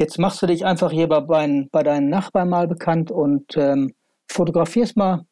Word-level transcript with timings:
Jetzt 0.00 0.18
machst 0.18 0.40
du 0.40 0.46
dich 0.46 0.64
einfach 0.64 0.90
hier 0.90 1.08
bei, 1.08 1.20
bei 1.20 1.82
deinen 1.82 2.08
Nachbarn 2.08 2.48
mal 2.48 2.66
bekannt 2.66 3.10
und 3.10 3.54
ähm, 3.58 3.92
fotografierst 4.32 4.96
mal 4.96 5.26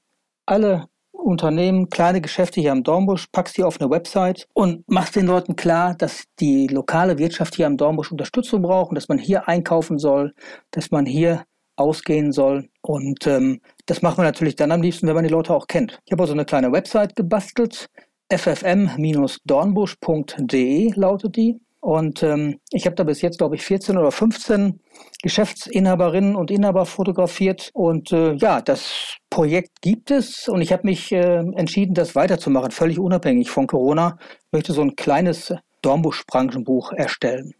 alle 0.44 0.88
Unternehmen, 1.10 1.88
kleine 1.88 2.20
Geschäfte 2.20 2.60
hier 2.60 2.72
am 2.72 2.82
Dornbusch, 2.82 3.28
packst 3.32 3.56
die 3.56 3.64
auf 3.64 3.80
eine 3.80 3.88
Website 3.88 4.46
und 4.52 4.86
machst 4.86 5.16
den 5.16 5.24
Leuten 5.24 5.56
klar, 5.56 5.94
dass 5.94 6.24
die 6.38 6.66
lokale 6.66 7.16
Wirtschaft 7.16 7.54
hier 7.54 7.66
am 7.66 7.78
Dornbusch 7.78 8.12
Unterstützung 8.12 8.60
braucht 8.60 8.90
und 8.90 8.96
dass 8.96 9.08
man 9.08 9.16
hier 9.16 9.48
einkaufen 9.48 9.98
soll, 9.98 10.34
dass 10.70 10.90
man 10.90 11.06
hier 11.06 11.44
ausgehen 11.76 12.30
soll. 12.30 12.68
Und 12.82 13.26
ähm, 13.26 13.62
das 13.86 14.02
macht 14.02 14.18
man 14.18 14.26
natürlich 14.26 14.56
dann 14.56 14.70
am 14.70 14.82
liebsten, 14.82 15.06
wenn 15.06 15.14
man 15.14 15.24
die 15.24 15.30
Leute 15.30 15.54
auch 15.54 15.66
kennt. 15.66 15.98
Ich 16.04 16.12
habe 16.12 16.24
also 16.24 16.34
eine 16.34 16.44
kleine 16.44 16.72
Website 16.72 17.16
gebastelt, 17.16 17.88
ffm-dornbusch.de 18.30 20.92
lautet 20.94 21.36
die. 21.36 21.58
Und 21.80 22.22
ähm, 22.24 22.58
ich 22.72 22.86
habe 22.86 22.96
da 22.96 23.04
bis 23.04 23.22
jetzt, 23.22 23.38
glaube 23.38 23.54
ich, 23.54 23.62
14 23.62 23.96
oder 23.96 24.10
15 24.10 24.80
Geschäftsinhaberinnen 25.22 26.34
und 26.34 26.50
Inhaber 26.50 26.86
fotografiert. 26.86 27.70
Und 27.72 28.12
äh, 28.12 28.34
ja, 28.34 28.60
das 28.60 29.16
Projekt 29.30 29.80
gibt 29.80 30.10
es 30.10 30.48
und 30.48 30.60
ich 30.60 30.72
habe 30.72 30.86
mich 30.86 31.12
äh, 31.12 31.38
entschieden, 31.56 31.94
das 31.94 32.14
weiterzumachen, 32.16 32.72
völlig 32.72 32.98
unabhängig 32.98 33.50
von 33.50 33.66
Corona. 33.66 34.18
Ich 34.20 34.52
möchte 34.52 34.72
so 34.72 34.82
ein 34.82 34.96
kleines 34.96 35.54
Dornbusch-Branchenbuch 35.82 36.92
erstellen. 36.92 37.54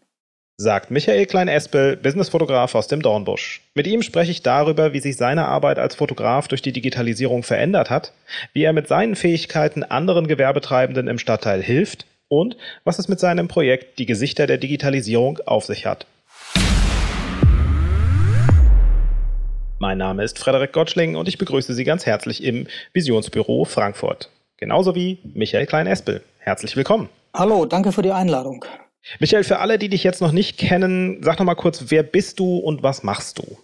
Sagt 0.57 0.91
Michael 0.91 1.25
Klein-Espel, 1.25 1.95
Businessfotograf 1.95 2.75
aus 2.75 2.89
dem 2.89 3.01
Dornbusch. 3.01 3.61
Mit 3.75 3.87
ihm 3.87 4.01
spreche 4.01 4.31
ich 4.31 4.43
darüber, 4.43 4.91
wie 4.91 4.99
sich 4.99 5.15
seine 5.15 5.45
Arbeit 5.45 5.79
als 5.79 5.95
Fotograf 5.95 6.49
durch 6.49 6.61
die 6.61 6.73
Digitalisierung 6.73 7.43
verändert 7.43 7.89
hat, 7.89 8.11
wie 8.51 8.63
er 8.63 8.73
mit 8.73 8.89
seinen 8.89 9.15
Fähigkeiten 9.15 9.83
anderen 9.83 10.27
Gewerbetreibenden 10.27 11.07
im 11.07 11.17
Stadtteil 11.17 11.63
hilft 11.63 12.05
und 12.29 12.55
was 12.85 12.99
es 12.99 13.09
mit 13.09 13.19
seinem 13.19 13.47
Projekt 13.47 13.99
Die 13.99 14.05
Gesichter 14.05 14.47
der 14.47 14.57
Digitalisierung 14.57 15.39
auf 15.45 15.65
sich 15.65 15.85
hat. 15.85 16.05
Mein 19.79 19.97
Name 19.97 20.23
ist 20.23 20.37
Frederik 20.37 20.73
Gottschling 20.73 21.15
und 21.15 21.27
ich 21.27 21.37
begrüße 21.37 21.73
Sie 21.73 21.83
ganz 21.83 22.05
herzlich 22.05 22.43
im 22.43 22.67
Visionsbüro 22.93 23.65
Frankfurt. 23.65 24.29
Genauso 24.57 24.93
wie 24.93 25.19
Michael 25.33 25.65
Klein-Espel. 25.65 26.21
Herzlich 26.39 26.75
willkommen. 26.75 27.09
Hallo, 27.33 27.65
danke 27.65 27.91
für 27.91 28.01
die 28.01 28.11
Einladung. 28.11 28.65
Michael, 29.19 29.45
für 29.45 29.59
alle, 29.59 29.77
die 29.77 29.87
dich 29.87 30.03
jetzt 30.03 30.21
noch 30.21 30.33
nicht 30.33 30.57
kennen, 30.57 31.23
sag 31.23 31.39
noch 31.39 31.45
mal 31.45 31.55
kurz, 31.55 31.85
wer 31.87 32.03
bist 32.03 32.39
du 32.39 32.57
und 32.57 32.83
was 32.83 33.03
machst 33.03 33.39
du? 33.39 33.57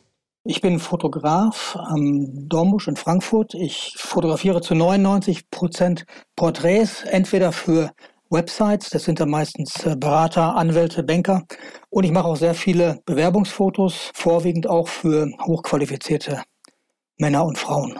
Ich 0.45 0.61
bin 0.61 0.79
Fotograf 0.79 1.75
am 1.75 2.47
Dornbusch 2.47 2.87
in 2.87 2.95
Frankfurt. 2.95 3.53
Ich 3.55 3.95
fotografiere 3.97 4.61
zu 4.61 4.75
99 4.75 5.49
Prozent 5.49 6.05
Porträts, 6.35 7.03
entweder 7.03 7.51
für 7.51 7.91
Websites. 8.35 8.89
Das 8.91 9.05
sind 9.05 9.19
dann 9.19 9.29
meistens 9.29 9.85
äh, 9.85 9.95
Berater, 9.95 10.55
Anwälte, 10.55 11.01
Banker. 11.01 11.43
Und 11.89 12.03
ich 12.03 12.11
mache 12.11 12.27
auch 12.27 12.35
sehr 12.35 12.53
viele 12.53 12.99
Bewerbungsfotos, 13.05 14.11
vorwiegend 14.13 14.67
auch 14.67 14.87
für 14.87 15.31
hochqualifizierte 15.41 16.43
Männer 17.17 17.45
und 17.45 17.57
Frauen. 17.57 17.97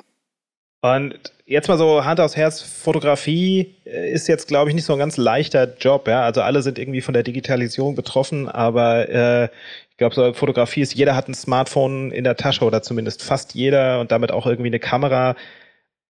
Und 0.82 1.34
jetzt 1.48 1.68
mal 1.68 1.80
so 1.80 2.06
Hand 2.06 2.20
aufs 2.20 2.36
Herz, 2.36 2.62
Fotografie 2.62 3.76
äh, 3.86 4.12
ist 4.12 4.28
jetzt, 4.28 4.48
glaube 4.48 4.70
ich, 4.70 4.76
nicht 4.76 4.86
so 4.86 4.94
ein 4.94 5.00
ganz 5.00 5.18
leichter 5.18 5.76
Job. 5.80 6.08
Ja? 6.08 6.22
Also 6.24 6.42
alle 6.42 6.62
sind 6.62 6.78
irgendwie 6.78 7.02
von 7.02 7.16
der 7.16 7.24
Digitalisierung 7.24 7.96
betroffen, 7.96 8.48
aber 8.48 9.10
äh, 9.10 9.46
ich 9.90 9.98
glaube, 9.98 10.14
so 10.14 10.34
Fotografie 10.34 10.82
ist, 10.82 10.94
jeder 10.94 11.16
hat 11.16 11.28
ein 11.28 11.34
Smartphone 11.34 12.12
in 12.12 12.24
der 12.24 12.36
Tasche 12.36 12.66
oder 12.66 12.84
zumindest 12.84 13.24
fast 13.24 13.56
jeder 13.56 14.00
und 14.00 14.12
damit 14.12 14.32
auch 14.32 14.46
irgendwie 14.46 14.70
eine 14.70 14.80
Kamera. 14.80 15.36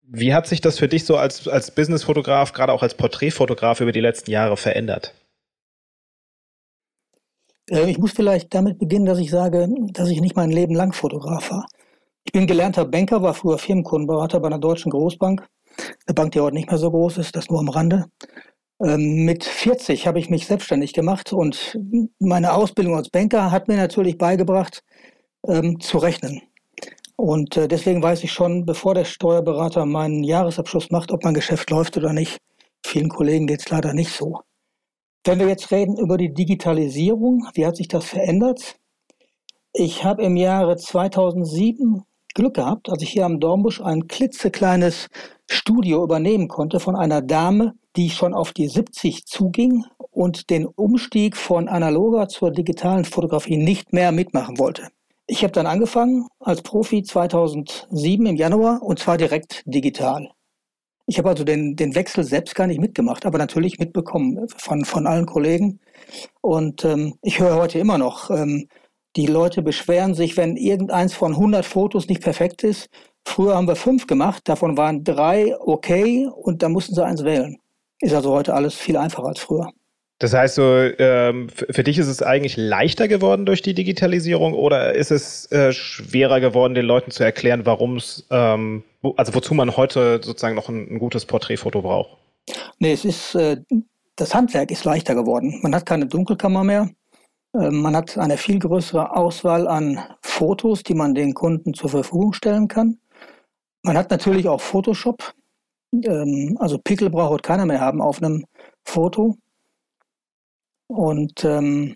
Wie 0.07 0.33
hat 0.33 0.47
sich 0.47 0.61
das 0.61 0.77
für 0.77 0.87
dich 0.87 1.05
so 1.05 1.17
als, 1.17 1.47
als 1.47 1.71
Businessfotograf, 1.71 2.53
gerade 2.53 2.71
auch 2.73 2.83
als 2.83 2.95
Porträtfotograf 2.95 3.81
über 3.81 3.91
die 3.91 4.01
letzten 4.01 4.31
Jahre 4.31 4.55
verändert? 4.55 5.13
Äh, 7.69 7.89
ich 7.89 7.97
muss 7.97 8.11
vielleicht 8.11 8.53
damit 8.53 8.77
beginnen, 8.77 9.05
dass 9.05 9.19
ich 9.19 9.31
sage, 9.31 9.67
dass 9.91 10.09
ich 10.09 10.21
nicht 10.21 10.35
mein 10.35 10.51
Leben 10.51 10.75
lang 10.75 10.93
Fotograf 10.93 11.49
war. 11.51 11.65
Ich 12.23 12.31
bin 12.31 12.47
gelernter 12.47 12.85
Banker, 12.85 13.21
war 13.21 13.33
früher 13.33 13.57
Firmenkundenberater 13.57 14.39
bei 14.39 14.47
einer 14.47 14.59
deutschen 14.59 14.91
Großbank. 14.91 15.47
Eine 16.07 16.13
Bank, 16.13 16.31
die 16.31 16.39
heute 16.39 16.55
nicht 16.55 16.69
mehr 16.69 16.79
so 16.79 16.89
groß 16.89 17.17
ist, 17.17 17.35
das 17.35 17.49
nur 17.49 17.59
am 17.59 17.69
Rande. 17.69 18.05
Ähm, 18.81 19.25
mit 19.25 19.43
40 19.43 20.07
habe 20.07 20.19
ich 20.19 20.29
mich 20.29 20.47
selbstständig 20.47 20.93
gemacht 20.93 21.33
und 21.33 21.77
meine 22.19 22.53
Ausbildung 22.53 22.95
als 22.95 23.09
Banker 23.09 23.51
hat 23.51 23.67
mir 23.67 23.77
natürlich 23.77 24.17
beigebracht, 24.17 24.83
ähm, 25.47 25.79
zu 25.79 25.97
rechnen. 25.97 26.41
Und 27.17 27.55
äh, 27.55 27.67
deswegen 27.67 28.03
weiß 28.03 28.23
ich 28.23 28.31
schon, 28.31 28.65
bevor 28.65 28.93
der 28.93 29.05
Steuerberater 29.05 29.85
meinen 29.85 30.23
Jahresabschluss 30.23 30.91
macht, 30.91 31.11
ob 31.11 31.23
mein 31.23 31.33
Geschäft 31.33 31.69
läuft 31.69 31.95
oder 31.97 32.13
nicht. 32.13 32.39
Vielen 32.85 33.09
Kollegen 33.09 33.47
geht 33.47 33.61
es 33.61 33.69
leider 33.69 33.93
nicht 33.93 34.11
so. 34.11 34.41
Wenn 35.23 35.39
wir 35.39 35.47
jetzt 35.47 35.71
reden 35.71 35.97
über 35.97 36.17
die 36.17 36.33
Digitalisierung, 36.33 37.47
wie 37.53 37.65
hat 37.65 37.77
sich 37.77 37.87
das 37.87 38.05
verändert? 38.05 38.75
Ich 39.73 40.03
habe 40.03 40.23
im 40.23 40.37
Jahre 40.37 40.75
2007 40.75 42.03
Glück 42.35 42.55
gehabt, 42.55 42.89
als 42.89 43.01
ich 43.01 43.09
hier 43.09 43.25
am 43.25 43.39
Dornbusch 43.39 43.81
ein 43.81 44.07
klitzekleines 44.07 45.07
Studio 45.49 46.03
übernehmen 46.03 46.47
konnte 46.47 46.79
von 46.79 46.95
einer 46.95 47.21
Dame, 47.21 47.73
die 47.95 48.09
schon 48.09 48.33
auf 48.33 48.51
die 48.51 48.67
70 48.67 49.25
zuging 49.25 49.85
und 50.11 50.49
den 50.49 50.65
Umstieg 50.65 51.37
von 51.37 51.67
analoger 51.67 52.27
zur 52.27 52.51
digitalen 52.51 53.05
Fotografie 53.05 53.57
nicht 53.57 53.93
mehr 53.93 54.11
mitmachen 54.11 54.59
wollte. 54.59 54.89
Ich 55.27 55.41
habe 55.43 55.51
dann 55.53 55.65
angefangen 55.65 56.27
als 56.39 56.61
Profi 56.61 57.01
2007 57.01 58.25
im 58.27 58.35
Januar 58.35 58.83
und 58.83 58.99
zwar 58.99 59.17
direkt 59.17 59.63
digital. 59.65 60.29
Ich 61.07 61.17
habe 61.17 61.29
also 61.29 61.43
den, 61.43 61.75
den 61.75 61.95
Wechsel 61.95 62.23
selbst 62.23 62.55
gar 62.55 62.67
nicht 62.67 62.79
mitgemacht, 62.79 63.25
aber 63.25 63.37
natürlich 63.37 63.79
mitbekommen 63.79 64.47
von, 64.57 64.85
von 64.85 65.07
allen 65.07 65.25
Kollegen. 65.25 65.79
Und 66.41 66.85
ähm, 66.85 67.17
ich 67.21 67.39
höre 67.39 67.55
heute 67.55 67.79
immer 67.79 67.97
noch, 67.97 68.29
ähm, 68.29 68.67
die 69.15 69.27
Leute 69.27 69.61
beschweren 69.61 70.13
sich, 70.13 70.37
wenn 70.37 70.57
irgendeins 70.57 71.13
von 71.13 71.33
100 71.33 71.65
Fotos 71.65 72.07
nicht 72.07 72.21
perfekt 72.21 72.63
ist. 72.63 72.89
Früher 73.27 73.55
haben 73.55 73.67
wir 73.67 73.75
fünf 73.75 74.07
gemacht, 74.07 74.47
davon 74.47 74.77
waren 74.77 75.03
drei 75.03 75.55
okay 75.59 76.27
und 76.27 76.61
da 76.61 76.69
mussten 76.69 76.95
sie 76.95 77.05
eins 77.05 77.23
wählen. 77.23 77.57
Ist 77.99 78.13
also 78.13 78.31
heute 78.31 78.53
alles 78.53 78.75
viel 78.75 78.97
einfacher 78.97 79.27
als 79.27 79.39
früher. 79.39 79.71
Das 80.19 80.33
heißt, 80.33 80.55
so, 80.55 80.63
ähm, 80.63 81.49
für 81.49 81.83
dich 81.83 81.97
ist 81.97 82.07
es 82.07 82.21
eigentlich 82.21 82.55
leichter 82.55 83.09
geworden 83.09 83.45
durch 83.45 83.61
die 83.61 83.73
Digitalisierung 83.73 84.53
oder 84.53 84.93
ist 84.93 85.11
es 85.11 85.51
äh, 85.51 85.73
schwerer 85.73 86.39
geworden, 86.39 86.73
den 86.73 86.85
Leuten 86.85 87.11
zu 87.11 87.23
erklären, 87.23 87.65
warum 87.65 87.97
es, 87.97 88.25
ähm, 88.31 88.83
wo, 89.01 89.13
also 89.17 89.35
wozu 89.35 89.53
man 89.53 89.75
heute 89.75 90.21
sozusagen 90.23 90.55
noch 90.55 90.69
ein, 90.69 90.87
ein 90.89 90.99
gutes 90.99 91.25
Porträtfoto 91.25 91.81
braucht? 91.81 92.17
Nee, 92.79 92.93
es 92.93 93.03
ist, 93.03 93.35
äh, 93.35 93.57
das 94.15 94.33
Handwerk 94.33 94.71
ist 94.71 94.85
leichter 94.85 95.15
geworden. 95.15 95.59
Man 95.61 95.75
hat 95.75 95.85
keine 95.85 96.05
Dunkelkammer 96.05 96.63
mehr. 96.63 96.89
Äh, 97.53 97.71
man 97.71 97.95
hat 97.95 98.17
eine 98.17 98.37
viel 98.37 98.59
größere 98.59 99.15
Auswahl 99.15 99.67
an 99.67 99.99
Fotos, 100.21 100.83
die 100.83 100.93
man 100.93 101.13
den 101.13 101.33
Kunden 101.33 101.73
zur 101.73 101.89
Verfügung 101.89 102.31
stellen 102.31 102.69
kann. 102.69 102.99
Man 103.83 103.97
hat 103.97 104.11
natürlich 104.11 104.47
auch 104.47 104.61
Photoshop. 104.61 105.33
Ähm, 105.93 106.57
also 106.59 106.77
Pickel 106.77 107.09
braucht 107.09 107.43
keiner 107.43 107.65
mehr 107.65 107.81
haben 107.81 108.01
auf 108.01 108.21
einem 108.21 108.45
Foto. 108.85 109.37
Und 110.87 111.43
ähm, 111.43 111.95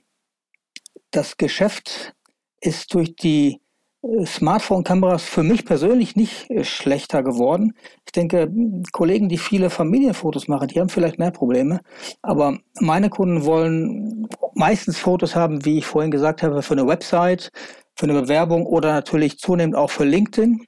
das 1.12 1.38
Geschäft 1.38 2.14
ist 2.62 2.94
durch 2.94 3.16
die 3.16 3.62
äh, 4.02 4.26
Smartphone-Kameras 4.26 5.24
für 5.24 5.44
mich 5.44 5.66
persönlich 5.66 6.16
nicht 6.16 6.50
äh, 6.50 6.64
schlechter 6.64 7.24
geworden. 7.24 7.74
Ich 8.06 8.12
denke, 8.12 8.52
Kollegen, 8.92 9.30
die 9.30 9.38
viele 9.38 9.70
Familienfotos 9.70 10.48
machen, 10.48 10.68
die 10.68 10.80
haben 10.80 10.90
vielleicht 10.90 11.20
mehr 11.20 11.32
Probleme. 11.32 11.82
Aber 12.22 12.58
meine 12.80 13.10
Kunden 13.10 13.46
wollen 13.46 14.28
meistens 14.56 14.98
Fotos 14.98 15.36
haben, 15.36 15.66
wie 15.66 15.78
ich 15.78 15.86
vorhin 15.86 16.12
gesagt 16.12 16.44
habe, 16.44 16.62
für 16.62 16.74
eine 16.74 16.88
Website, 16.88 17.52
für 17.96 18.06
eine 18.06 18.20
Bewerbung 18.22 18.66
oder 18.66 18.94
natürlich 18.94 19.38
zunehmend 19.38 19.76
auch 19.76 19.90
für 19.90 20.06
LinkedIn. 20.06 20.66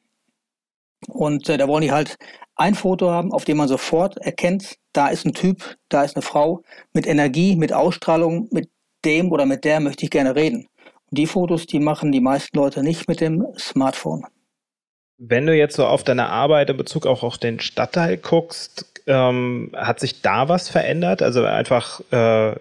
Und 1.07 1.50
äh, 1.50 1.57
da 1.57 1.67
wollen 1.67 1.81
die 1.81 1.91
halt 1.91 2.17
ein 2.56 2.75
Foto 2.75 3.09
haben, 3.09 3.31
auf 3.31 3.45
dem 3.45 3.57
man 3.57 3.67
sofort 3.67 4.17
erkennt, 4.17 4.75
da 4.94 5.07
ist 5.07 5.25
ein 5.25 5.34
Typ, 5.34 5.78
da 5.89 6.03
ist 6.03 6.16
eine 6.16 6.22
Frau 6.22 6.62
mit 6.94 7.07
Energie, 7.07 7.56
mit 7.56 7.73
Ausstrahlung, 7.73 8.47
mit 8.51 8.69
dem 9.03 9.31
oder 9.31 9.45
mit 9.45 9.63
der 9.66 9.79
möchte 9.79 10.06
ich 10.06 10.11
gerne 10.11 10.35
reden. 10.35 10.67
Und 11.09 11.17
die 11.17 11.25
Fotos, 11.25 11.66
die 11.66 11.79
machen 11.79 12.11
die 12.11 12.22
meisten 12.22 12.58
Leute 12.58 12.84
nicht 12.84 13.08
mit 13.08 13.20
dem 13.20 13.47
Smartphone. 13.58 14.26
Wenn 15.17 15.46
du 15.46 15.55
jetzt 15.55 15.76
so 15.76 15.85
auf 15.85 16.03
deine 16.03 16.29
Arbeit 16.29 16.70
in 16.70 16.78
Bezug 16.78 17.05
auch 17.05 17.23
auf 17.23 17.37
den 17.37 17.59
Stadtteil 17.59 18.17
guckst, 18.17 18.91
ähm, 19.11 19.72
hat 19.75 19.99
sich 19.99 20.22
da 20.22 20.47
was 20.47 20.69
verändert? 20.69 21.22
Also 21.22 21.43
einfach 21.43 21.99
äh, 22.11 22.55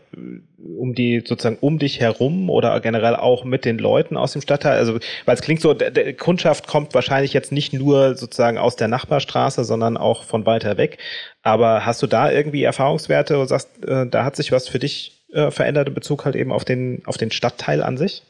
um 0.58 0.94
die 0.94 1.22
sozusagen 1.24 1.58
um 1.60 1.78
dich 1.78 2.00
herum 2.00 2.50
oder 2.50 2.80
generell 2.80 3.14
auch 3.14 3.44
mit 3.44 3.64
den 3.64 3.78
Leuten 3.78 4.16
aus 4.16 4.32
dem 4.32 4.42
Stadtteil? 4.42 4.76
Also 4.76 4.98
weil 5.24 5.34
es 5.34 5.42
klingt 5.42 5.60
so, 5.60 5.74
der, 5.74 5.92
der 5.92 6.14
Kundschaft 6.14 6.66
kommt 6.66 6.92
wahrscheinlich 6.92 7.32
jetzt 7.32 7.52
nicht 7.52 7.72
nur 7.72 8.16
sozusagen 8.16 8.58
aus 8.58 8.74
der 8.74 8.88
Nachbarstraße, 8.88 9.62
sondern 9.62 9.96
auch 9.96 10.24
von 10.24 10.44
weiter 10.44 10.76
weg. 10.76 10.98
Aber 11.42 11.86
hast 11.86 12.02
du 12.02 12.08
da 12.08 12.30
irgendwie 12.30 12.64
Erfahrungswerte 12.64 13.38
und 13.38 13.46
sagst, 13.46 13.68
äh, 13.86 14.08
da 14.08 14.24
hat 14.24 14.34
sich 14.34 14.50
was 14.50 14.68
für 14.68 14.80
dich 14.80 15.24
äh, 15.32 15.52
verändert 15.52 15.86
in 15.86 15.94
Bezug 15.94 16.24
halt 16.24 16.34
eben 16.34 16.50
auf 16.50 16.64
den 16.64 17.02
auf 17.06 17.16
den 17.16 17.30
Stadtteil 17.30 17.82
an 17.82 17.96
sich? 17.96 18.24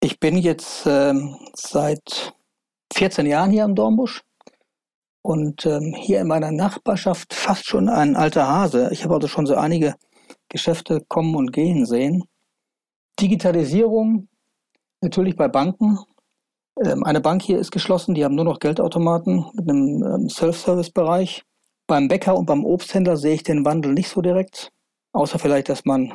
Ich 0.00 0.18
bin 0.18 0.36
jetzt 0.36 0.86
ähm, 0.86 1.36
seit 1.54 2.34
14 2.92 3.26
Jahren 3.26 3.50
hier 3.50 3.64
am 3.64 3.76
Dornbusch 3.76 4.22
und 5.24 5.66
ähm, 5.66 5.94
hier 5.96 6.20
in 6.20 6.28
meiner 6.28 6.52
Nachbarschaft 6.52 7.34
fast 7.34 7.66
schon 7.66 7.88
ein 7.88 8.14
alter 8.14 8.46
Hase. 8.46 8.90
Ich 8.92 9.04
habe 9.04 9.14
also 9.14 9.26
schon 9.26 9.46
so 9.46 9.56
einige 9.56 9.94
Geschäfte 10.48 11.00
kommen 11.08 11.34
und 11.34 11.52
gehen 11.52 11.86
sehen. 11.86 12.24
Digitalisierung 13.18 14.28
Natürlich 15.04 15.36
bei 15.36 15.48
Banken. 15.48 15.98
Ähm, 16.82 17.04
eine 17.04 17.20
Bank 17.20 17.42
hier 17.42 17.58
ist 17.58 17.70
geschlossen, 17.70 18.14
die 18.14 18.24
haben 18.24 18.34
nur 18.34 18.46
noch 18.46 18.58
Geldautomaten 18.58 19.44
mit 19.52 19.68
einem 19.68 20.02
ähm, 20.02 20.28
Self-Service-Bereich. 20.30 21.44
Beim 21.86 22.08
Bäcker 22.08 22.34
und 22.34 22.46
beim 22.46 22.64
Obsthändler 22.64 23.18
sehe 23.18 23.34
ich 23.34 23.42
den 23.42 23.66
Wandel 23.66 23.92
nicht 23.92 24.08
so 24.08 24.22
direkt, 24.22 24.72
außer 25.12 25.38
vielleicht, 25.38 25.68
dass 25.68 25.84
man 25.84 26.14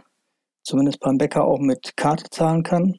zumindest 0.64 1.02
beim 1.02 1.20
Bäcker 1.20 1.46
auch 1.46 1.60
mit 1.60 1.96
Karte 1.96 2.32
zahlen 2.32 2.64
kann. 2.64 2.98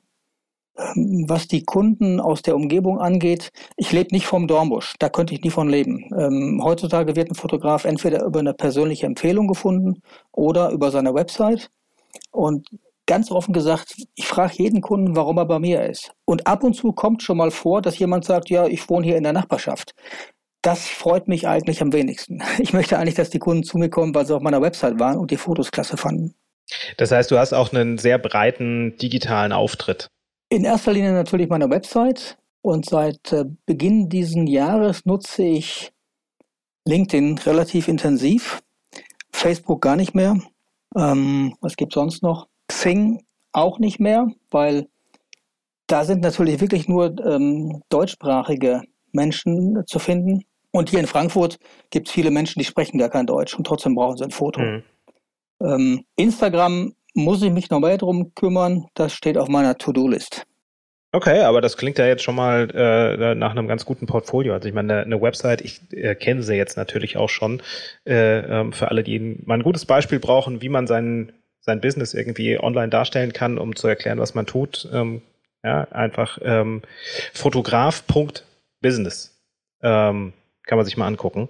Was 1.28 1.46
die 1.46 1.64
Kunden 1.64 2.20
aus 2.20 2.42
der 2.42 2.56
Umgebung 2.56 2.98
angeht, 2.98 3.50
ich 3.76 3.92
lebe 3.92 4.14
nicht 4.14 4.26
vom 4.26 4.46
Dornbusch, 4.46 4.94
da 4.98 5.08
könnte 5.08 5.34
ich 5.34 5.42
nie 5.42 5.50
von 5.50 5.68
leben. 5.68 6.08
Ähm, 6.16 6.60
heutzutage 6.64 7.16
wird 7.16 7.30
ein 7.30 7.34
Fotograf 7.34 7.84
entweder 7.84 8.24
über 8.24 8.40
eine 8.40 8.54
persönliche 8.54 9.06
Empfehlung 9.06 9.46
gefunden 9.46 10.02
oder 10.32 10.70
über 10.70 10.90
seine 10.90 11.14
Website. 11.14 11.70
Und 12.30 12.68
ganz 13.06 13.30
offen 13.30 13.52
gesagt, 13.52 13.96
ich 14.14 14.26
frage 14.26 14.54
jeden 14.56 14.80
Kunden, 14.80 15.16
warum 15.16 15.38
er 15.38 15.46
bei 15.46 15.58
mir 15.58 15.84
ist. 15.84 16.12
Und 16.24 16.46
ab 16.46 16.62
und 16.62 16.74
zu 16.74 16.92
kommt 16.92 17.22
schon 17.22 17.38
mal 17.38 17.50
vor, 17.50 17.82
dass 17.82 17.98
jemand 17.98 18.24
sagt, 18.24 18.50
ja, 18.50 18.66
ich 18.66 18.88
wohne 18.88 19.04
hier 19.04 19.16
in 19.16 19.24
der 19.24 19.32
Nachbarschaft. 19.32 19.94
Das 20.62 20.86
freut 20.86 21.26
mich 21.26 21.48
eigentlich 21.48 21.82
am 21.82 21.92
wenigsten. 21.92 22.42
Ich 22.58 22.72
möchte 22.72 22.98
eigentlich, 22.98 23.16
dass 23.16 23.30
die 23.30 23.38
Kunden 23.38 23.64
zu 23.64 23.78
mir 23.78 23.90
kommen, 23.90 24.14
weil 24.14 24.26
sie 24.26 24.34
auf 24.34 24.42
meiner 24.42 24.62
Website 24.62 24.98
waren 25.00 25.18
und 25.18 25.30
die 25.30 25.36
Fotos 25.36 25.70
klasse 25.70 25.96
fanden. 25.96 26.34
Das 26.98 27.10
heißt, 27.10 27.30
du 27.30 27.38
hast 27.38 27.52
auch 27.52 27.72
einen 27.72 27.98
sehr 27.98 28.18
breiten 28.18 28.96
digitalen 28.96 29.52
Auftritt. 29.52 30.08
In 30.52 30.64
erster 30.64 30.92
Linie 30.92 31.12
natürlich 31.12 31.48
meine 31.48 31.70
Website 31.70 32.36
und 32.60 32.84
seit 32.84 33.32
äh, 33.32 33.44
Beginn 33.66 34.08
dieses 34.08 34.34
Jahres 34.48 35.06
nutze 35.06 35.44
ich 35.44 35.92
LinkedIn 36.86 37.38
relativ 37.38 37.86
intensiv, 37.86 38.60
Facebook 39.30 39.80
gar 39.80 39.94
nicht 39.94 40.12
mehr. 40.12 40.40
Ähm, 40.96 41.54
was 41.60 41.76
gibt 41.76 41.92
sonst 41.92 42.24
noch? 42.24 42.48
Xing 42.66 43.22
auch 43.52 43.78
nicht 43.78 44.00
mehr, 44.00 44.26
weil 44.50 44.88
da 45.86 46.04
sind 46.04 46.20
natürlich 46.20 46.60
wirklich 46.60 46.88
nur 46.88 47.16
ähm, 47.24 47.82
deutschsprachige 47.88 48.82
Menschen 49.12 49.84
zu 49.86 50.00
finden. 50.00 50.44
Und 50.72 50.90
hier 50.90 50.98
in 50.98 51.06
Frankfurt 51.06 51.60
gibt 51.90 52.08
es 52.08 52.14
viele 52.14 52.32
Menschen, 52.32 52.58
die 52.58 52.64
sprechen 52.64 52.98
gar 52.98 53.08
kein 53.08 53.26
Deutsch 53.26 53.54
und 53.54 53.66
trotzdem 53.68 53.94
brauchen 53.94 54.16
sie 54.16 54.24
ein 54.24 54.30
Foto. 54.32 54.60
Mhm. 54.60 54.82
Ähm, 55.62 56.04
Instagram 56.16 56.94
muss 57.14 57.42
ich 57.42 57.50
mich 57.50 57.70
noch 57.70 57.80
mehr 57.80 57.98
drum 57.98 58.34
kümmern. 58.34 58.86
Das 58.94 59.12
steht 59.12 59.38
auf 59.38 59.48
meiner 59.48 59.76
To-Do-List. 59.76 60.46
Okay, 61.12 61.40
aber 61.40 61.60
das 61.60 61.76
klingt 61.76 61.98
ja 61.98 62.06
jetzt 62.06 62.22
schon 62.22 62.36
mal 62.36 62.70
äh, 62.72 63.34
nach 63.34 63.50
einem 63.50 63.66
ganz 63.66 63.84
guten 63.84 64.06
Portfolio. 64.06 64.54
Also 64.54 64.68
ich 64.68 64.74
meine, 64.74 65.00
eine 65.00 65.20
Website, 65.20 65.60
ich 65.60 65.80
äh, 65.92 66.14
kenne 66.14 66.44
sie 66.44 66.54
jetzt 66.54 66.76
natürlich 66.76 67.16
auch 67.16 67.28
schon, 67.28 67.60
äh, 68.06 68.38
ähm, 68.38 68.72
für 68.72 68.90
alle, 68.90 69.02
die 69.02 69.40
mal 69.44 69.54
ein 69.54 69.64
gutes 69.64 69.86
Beispiel 69.86 70.20
brauchen, 70.20 70.62
wie 70.62 70.68
man 70.68 70.86
sein, 70.86 71.32
sein 71.60 71.80
Business 71.80 72.14
irgendwie 72.14 72.60
online 72.60 72.90
darstellen 72.90 73.32
kann, 73.32 73.58
um 73.58 73.74
zu 73.74 73.88
erklären, 73.88 74.20
was 74.20 74.34
man 74.34 74.46
tut. 74.46 74.88
Ähm, 74.92 75.22
ja, 75.64 75.88
einfach 75.90 76.38
ähm, 76.42 76.82
fotograf.business 77.32 79.36
ähm, 79.82 80.32
kann 80.64 80.78
man 80.78 80.86
sich 80.86 80.96
mal 80.96 81.08
angucken. 81.08 81.48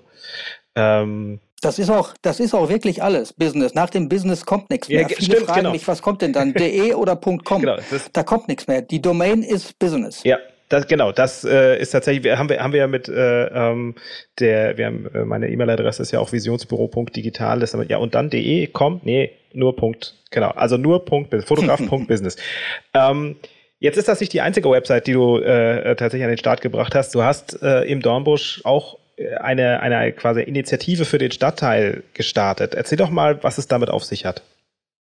Ähm, 0.75 1.39
das 1.61 1.79
ist 1.79 1.91
auch, 1.91 2.15
das 2.23 2.41
ist 2.41 2.55
auch 2.55 2.69
wirklich 2.69 3.03
alles 3.03 3.33
Business. 3.33 3.75
Nach 3.75 3.91
dem 3.91 4.09
Business 4.09 4.47
kommt 4.47 4.71
nichts 4.71 4.89
mehr. 4.89 5.03
Ja, 5.03 5.09
Viele 5.09 5.23
stimmt, 5.23 5.47
fragen 5.47 5.61
genau. 5.61 5.73
mich, 5.73 5.87
was 5.87 6.01
kommt 6.01 6.23
denn 6.23 6.33
dann? 6.33 6.55
de 6.55 6.95
oder 6.95 7.17
.com? 7.17 7.61
Genau, 7.61 7.77
da 8.13 8.23
kommt 8.23 8.49
nichts 8.49 8.67
mehr. 8.67 8.83
Die 8.83 9.03
Domain 9.03 9.43
ist 9.43 9.79
Business. 9.79 10.23
Ja, 10.25 10.39
das, 10.71 10.87
genau, 10.87 11.11
das 11.11 11.45
äh, 11.45 11.81
ist 11.81 11.91
tatsächlich, 11.91 12.23
wir, 12.25 12.39
haben 12.39 12.49
wir, 12.49 12.63
haben 12.63 12.73
wir 12.73 12.81
ja 12.81 12.87
mit 12.87 13.09
äh, 13.09 13.47
ähm, 13.47 13.97
der, 14.39 14.79
wir 14.79 14.87
haben, 14.87 15.07
äh, 15.13 15.25
meine 15.25 15.49
E-Mail-Adresse 15.49 16.01
ist 16.01 16.13
ja 16.13 16.21
auch 16.21 16.33
visionsbüro.digital, 16.33 17.59
das 17.59 17.77
ja 17.89 17.99
und 17.99 18.15
dann 18.15 18.31
de 18.31 18.69
kommt, 18.69 19.05
nee, 19.05 19.33
nur 19.53 19.75
Punkt, 19.75 20.15
genau, 20.31 20.51
also 20.51 20.77
nur 20.77 21.05
Punkt, 21.05 21.35
Fotograf.business. 21.45 22.37
ähm, 22.95 23.35
jetzt 23.81 23.99
ist 23.99 24.07
das 24.07 24.21
nicht 24.21 24.33
die 24.33 24.43
einzige 24.43 24.71
Website, 24.71 25.09
die 25.09 25.13
du 25.13 25.39
äh, 25.39 25.97
tatsächlich 25.97 26.23
an 26.23 26.31
den 26.31 26.39
Start 26.39 26.61
gebracht 26.61 26.95
hast. 26.95 27.17
Du 27.17 27.25
hast 27.25 27.61
äh, 27.63 27.83
im 27.83 28.01
Dornbusch 28.01 28.61
auch 28.65 29.00
eine, 29.41 29.81
eine 29.81 30.13
quasi 30.13 30.43
Initiative 30.43 31.05
für 31.05 31.19
den 31.19 31.31
Stadtteil 31.31 32.05
gestartet. 32.15 32.75
Erzähl 32.75 32.99
doch 32.99 33.11
mal, 33.11 33.43
was 33.43 33.59
es 33.59 33.69
damit 33.69 33.91
auf 33.91 34.05
sich 34.05 34.25
hat. 34.25 34.43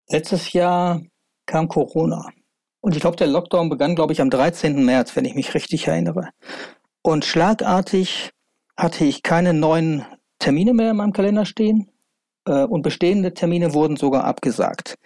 Letztes 0.08 0.52
Jahr 0.52 1.02
kam 1.46 1.68
Corona. 1.68 2.28
Und 2.80 2.94
ich 2.94 3.00
glaube, 3.00 3.16
der 3.16 3.26
Lockdown 3.26 3.68
begann, 3.68 3.96
glaube 3.96 4.12
ich, 4.12 4.20
am 4.20 4.30
13. 4.30 4.84
März, 4.84 5.16
wenn 5.16 5.24
ich 5.24 5.34
mich 5.34 5.54
richtig 5.54 5.88
erinnere. 5.88 6.30
Und 7.02 7.24
schlagartig 7.24 8.30
hatte 8.76 9.04
ich 9.04 9.22
keine 9.22 9.52
neuen 9.52 10.04
Termine 10.38 10.74
mehr 10.74 10.92
in 10.92 10.96
meinem 10.96 11.12
Kalender 11.12 11.46
stehen. 11.46 11.90
Äh, 12.46 12.64
und 12.64 12.82
bestehende 12.82 13.34
Termine 13.34 13.74
wurden 13.74 13.96
sogar 13.96 14.24
abgesagt. 14.24 14.96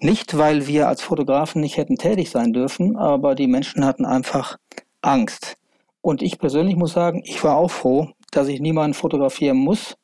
Nicht, 0.00 0.36
weil 0.36 0.66
wir 0.66 0.88
als 0.88 1.02
Fotografen 1.02 1.60
nicht 1.60 1.76
hätten 1.76 1.96
tätig 1.96 2.30
sein 2.30 2.52
dürfen, 2.52 2.96
aber 2.96 3.34
die 3.34 3.46
Menschen 3.46 3.84
hatten 3.84 4.04
einfach 4.04 4.56
Angst. 5.00 5.56
Und 6.02 6.22
ich 6.22 6.38
persönlich 6.38 6.76
muss 6.76 6.92
sagen, 6.92 7.22
ich 7.24 7.44
war 7.44 7.56
auch 7.56 7.70
froh, 7.70 8.08
dass 8.30 8.48
ich 8.48 8.60
niemanden 8.60 8.94
fotografieren 8.94 9.58
muss. 9.58 9.96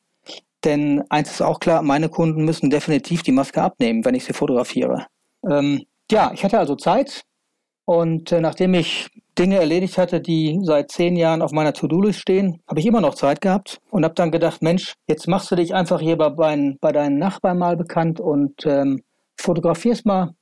Denn 0.63 1.03
eins 1.09 1.31
ist 1.31 1.41
auch 1.41 1.59
klar, 1.59 1.81
meine 1.81 2.09
Kunden 2.09 2.43
müssen 2.43 2.69
definitiv 2.69 3.23
die 3.23 3.31
Maske 3.31 3.61
abnehmen, 3.61 4.03
wenn 4.05 4.15
ich 4.15 4.25
sie 4.25 4.33
fotografiere. 4.33 5.07
Ähm, 5.49 5.83
ja, 6.11 6.31
ich 6.33 6.43
hatte 6.43 6.57
also 6.57 6.75
Zeit 6.75 7.23
und 7.85 8.31
äh, 8.31 8.41
nachdem 8.41 8.73
ich 8.73 9.07
Dinge 9.37 9.57
erledigt 9.57 9.97
hatte, 9.97 10.19
die 10.19 10.59
seit 10.63 10.91
zehn 10.91 11.15
Jahren 11.15 11.41
auf 11.41 11.51
meiner 11.51 11.73
To-Do-List 11.73 12.19
stehen, 12.19 12.61
habe 12.67 12.79
ich 12.79 12.85
immer 12.85 13.01
noch 13.01 13.15
Zeit 13.15 13.39
gehabt 13.39 13.79
und 13.91 14.03
habe 14.03 14.15
dann 14.15 14.31
gedacht, 14.31 14.61
Mensch, 14.61 14.95
jetzt 15.07 15.27
machst 15.27 15.51
du 15.51 15.55
dich 15.55 15.73
einfach 15.73 16.01
hier 16.01 16.17
bei, 16.17 16.29
bei 16.29 16.91
deinen 16.91 17.19
Nachbarn 17.19 17.59
mal 17.59 17.77
bekannt 17.77 18.19
und 18.19 18.65
ähm, 18.65 19.03
fotografierst 19.39 20.05
mal 20.05 20.33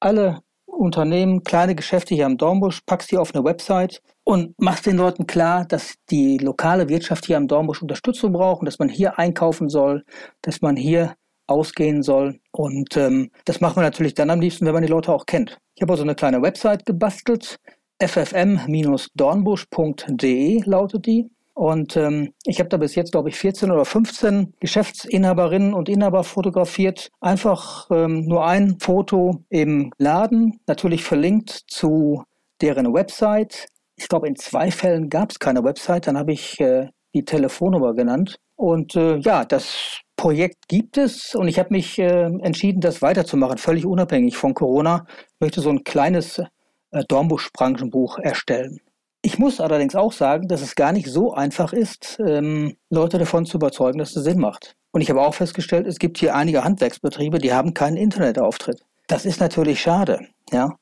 alle 0.00 0.40
Unternehmen, 0.70 1.44
kleine 1.44 1.74
Geschäfte 1.74 2.14
hier 2.14 2.24
am 2.26 2.36
Dornbusch, 2.38 2.80
packst 2.86 3.10
die 3.10 3.18
auf 3.18 3.34
eine 3.34 3.44
Website 3.44 4.00
und 4.24 4.58
machst 4.58 4.86
den 4.86 4.96
Leuten 4.96 5.26
klar, 5.26 5.66
dass 5.66 5.96
die 6.10 6.38
lokale 6.38 6.88
Wirtschaft 6.88 7.26
hier 7.26 7.36
am 7.36 7.48
Dornbusch 7.48 7.82
Unterstützung 7.82 8.32
braucht 8.32 8.60
und 8.60 8.66
dass 8.66 8.78
man 8.78 8.88
hier 8.88 9.18
einkaufen 9.18 9.68
soll, 9.68 10.04
dass 10.42 10.62
man 10.62 10.76
hier 10.76 11.16
ausgehen 11.46 12.02
soll. 12.02 12.40
Und 12.52 12.96
ähm, 12.96 13.30
das 13.44 13.60
macht 13.60 13.76
man 13.76 13.84
natürlich 13.84 14.14
dann 14.14 14.30
am 14.30 14.40
liebsten, 14.40 14.64
wenn 14.66 14.72
man 14.72 14.82
die 14.82 14.88
Leute 14.88 15.12
auch 15.12 15.26
kennt. 15.26 15.58
Ich 15.74 15.82
habe 15.82 15.92
also 15.92 16.04
eine 16.04 16.14
kleine 16.14 16.40
Website 16.42 16.86
gebastelt, 16.86 17.58
ffm-dornbusch.de 18.00 20.62
lautet 20.64 21.06
die. 21.06 21.28
Und 21.54 21.96
ähm, 21.96 22.32
ich 22.44 22.58
habe 22.58 22.68
da 22.68 22.76
bis 22.76 22.94
jetzt, 22.94 23.12
glaube 23.12 23.28
ich, 23.28 23.36
14 23.36 23.70
oder 23.70 23.84
15 23.84 24.54
Geschäftsinhaberinnen 24.60 25.74
und 25.74 25.88
Inhaber 25.88 26.24
fotografiert. 26.24 27.10
Einfach 27.20 27.90
ähm, 27.90 28.26
nur 28.26 28.46
ein 28.46 28.78
Foto 28.80 29.44
im 29.48 29.92
Laden, 29.98 30.60
natürlich 30.66 31.04
verlinkt 31.04 31.50
zu 31.66 32.24
deren 32.60 32.92
Website. 32.94 33.66
Ich 33.96 34.08
glaube, 34.08 34.28
in 34.28 34.36
zwei 34.36 34.70
Fällen 34.70 35.10
gab 35.10 35.30
es 35.32 35.38
keine 35.38 35.62
Website. 35.62 36.06
Dann 36.06 36.16
habe 36.16 36.32
ich 36.32 36.58
äh, 36.60 36.88
die 37.14 37.24
Telefonnummer 37.24 37.94
genannt. 37.94 38.36
Und 38.56 38.94
äh, 38.94 39.16
ja, 39.18 39.44
das 39.44 40.02
Projekt 40.16 40.68
gibt 40.68 40.98
es 40.98 41.34
und 41.34 41.48
ich 41.48 41.58
habe 41.58 41.70
mich 41.70 41.98
äh, 41.98 42.24
entschieden, 42.24 42.82
das 42.82 43.00
weiterzumachen, 43.00 43.56
völlig 43.56 43.86
unabhängig 43.86 44.36
von 44.36 44.52
Corona. 44.52 45.06
Ich 45.08 45.40
möchte 45.40 45.62
so 45.62 45.70
ein 45.70 45.82
kleines 45.82 46.38
äh, 46.90 47.04
Dornbusch-Branchenbuch 47.08 48.18
erstellen. 48.18 48.80
Ich 49.22 49.38
muss 49.38 49.60
allerdings 49.60 49.94
auch 49.94 50.12
sagen, 50.12 50.48
dass 50.48 50.62
es 50.62 50.74
gar 50.74 50.92
nicht 50.92 51.08
so 51.08 51.32
einfach 51.34 51.72
ist, 51.72 52.18
ähm, 52.26 52.76
Leute 52.88 53.18
davon 53.18 53.44
zu 53.44 53.58
überzeugen, 53.58 53.98
dass 53.98 54.16
es 54.16 54.24
Sinn 54.24 54.38
macht. 54.38 54.76
Und 54.92 55.02
ich 55.02 55.10
habe 55.10 55.20
auch 55.20 55.34
festgestellt, 55.34 55.86
es 55.86 55.98
gibt 55.98 56.18
hier 56.18 56.34
einige 56.34 56.64
Handwerksbetriebe, 56.64 57.38
die 57.38 57.52
haben 57.52 57.74
keinen 57.74 57.96
Internetauftritt. 57.96 58.80
Das 59.08 59.26
ist 59.26 59.40
natürlich 59.40 59.80
schade, 59.80 60.20
ja. 60.52 60.76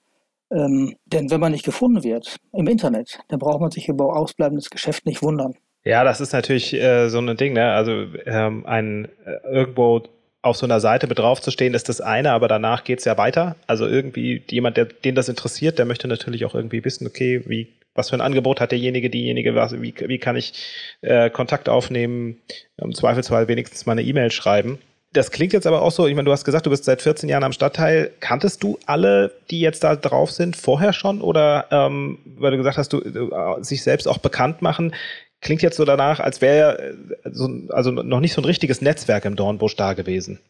Ähm, 0.51 0.97
denn 1.05 1.31
wenn 1.31 1.41
man 1.41 1.53
nicht 1.53 1.65
gefunden 1.65 2.05
wird 2.05 2.37
im 2.53 2.69
Internet, 2.69 3.19
dann 3.29 3.39
braucht 3.39 3.61
man 3.61 3.71
sich 3.71 3.89
über 3.89 4.17
ausbleibendes 4.17 4.71
Geschäft 4.71 5.05
nicht 5.05 5.23
wundern. 5.23 5.55
Ja, 5.85 6.05
das 6.05 6.21
ist 6.21 6.33
natürlich 6.33 6.75
äh, 6.75 7.09
so 7.09 7.19
ein 7.19 7.37
Ding, 7.37 7.53
ne? 7.53 7.73
Also 7.73 8.07
ähm, 8.25 8.65
ein 8.67 9.09
äh, 9.25 9.49
irgendwo 9.51 10.03
auf 10.41 10.57
so 10.57 10.67
einer 10.67 10.81
Seite 10.81 11.07
mit 11.07 11.19
draufzustehen, 11.19 11.75
ist 11.75 11.89
das 11.89 12.01
eine, 12.01 12.33
aber 12.33 12.49
danach 12.49 12.85
geht 12.85 13.01
es 13.01 13.05
ja 13.05 13.19
weiter. 13.19 13.57
Also 13.67 13.87
irgendwie 13.87 14.43
jemand, 14.49 14.77
der, 14.77 14.87
den 14.87 15.15
das 15.15 15.29
interessiert, 15.29 15.79
der 15.79 15.85
möchte 15.85 16.09
natürlich 16.09 16.45
auch 16.45 16.55
irgendwie 16.55 16.85
wissen, 16.85 17.07
okay, 17.07 17.43
wie 17.47 17.69
was 17.99 18.09
für 18.11 18.17
ein 18.17 18.23
Angebot 18.23 18.61
hat 18.61 18.71
derjenige, 18.71 19.11
diejenige, 19.11 19.55
was, 19.55 19.73
wie, 19.83 19.93
wie 19.99 20.19
kann 20.19 20.37
ich 20.37 20.55
äh, 21.03 21.29
Kontakt 21.29 21.69
aufnehmen, 21.69 22.41
im 22.79 22.95
Zweifelsfall 22.95 23.49
wenigstens 23.49 23.85
mal 23.85 23.93
eine 23.93 24.03
E-Mail 24.03 24.31
schreiben. 24.31 24.79
Das 25.13 25.31
klingt 25.31 25.53
jetzt 25.53 25.67
aber 25.67 25.83
auch 25.83 25.91
so, 25.91 26.07
ich 26.07 26.15
meine, 26.15 26.27
du 26.27 26.33
hast 26.33 26.45
gesagt, 26.45 26.67
du 26.67 26.71
bist 26.71 26.85
seit 26.85 27.03
14 27.03 27.29
Jahren 27.29 27.45
am 27.45 27.53
Stadtteil. 27.53 28.11
Kanntest 28.21 28.63
du 28.63 28.79
alle, 28.87 29.33
die 29.51 29.61
jetzt 29.61 29.83
da 29.83 29.97
drauf 29.97 30.31
sind, 30.31 30.55
vorher 30.55 30.93
schon? 30.93 31.23
Oder 31.23 31.67
ähm, 31.71 32.19
weil 32.39 32.51
du 32.51 32.59
gesagt 32.59 32.77
hast, 32.77 32.93
du, 32.93 33.01
äh, 33.01 33.63
sich 33.63 33.83
selbst 33.83 34.07
auch 34.07 34.19
bekannt 34.19 34.61
machen, 34.61 34.95
klingt 35.41 35.63
jetzt 35.63 35.77
so 35.77 35.85
danach, 35.85 36.21
als 36.21 36.41
wäre 36.41 36.79
äh, 36.79 36.95
so, 37.33 37.49
also 37.71 37.91
noch 37.91 38.21
nicht 38.21 38.35
so 38.35 38.43
ein 38.43 38.45
richtiges 38.45 38.83
Netzwerk 38.83 39.25
im 39.25 39.37
Dornbusch 39.37 39.77
da 39.77 39.95
gewesen. 39.95 40.41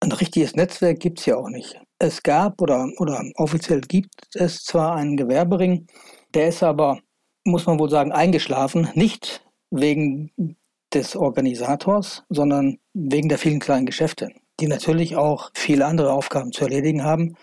Ein 0.00 0.12
richtiges 0.12 0.54
Netzwerk 0.54 1.00
gibt 1.00 1.20
es 1.20 1.26
ja 1.26 1.36
auch 1.36 1.48
nicht. 1.48 1.80
Es 1.98 2.22
gab 2.22 2.60
oder, 2.60 2.86
oder 2.98 3.22
offiziell 3.36 3.80
gibt 3.80 4.12
es 4.34 4.62
zwar 4.64 4.96
einen 4.96 5.16
Gewerbering, 5.16 5.86
der 6.34 6.48
ist 6.48 6.62
aber, 6.62 7.00
muss 7.44 7.66
man 7.66 7.78
wohl 7.78 7.90
sagen, 7.90 8.12
eingeschlafen, 8.12 8.90
nicht 8.94 9.44
wegen 9.70 10.56
des 10.92 11.16
Organisators, 11.16 12.24
sondern 12.28 12.78
wegen 12.94 13.28
der 13.28 13.38
vielen 13.38 13.60
kleinen 13.60 13.86
Geschäfte, 13.86 14.28
die 14.60 14.66
natürlich 14.66 15.16
auch 15.16 15.50
viele 15.54 15.86
andere 15.86 16.12
Aufgaben 16.12 16.52
zu 16.52 16.64
erledigen 16.64 17.04
haben. 17.04 17.36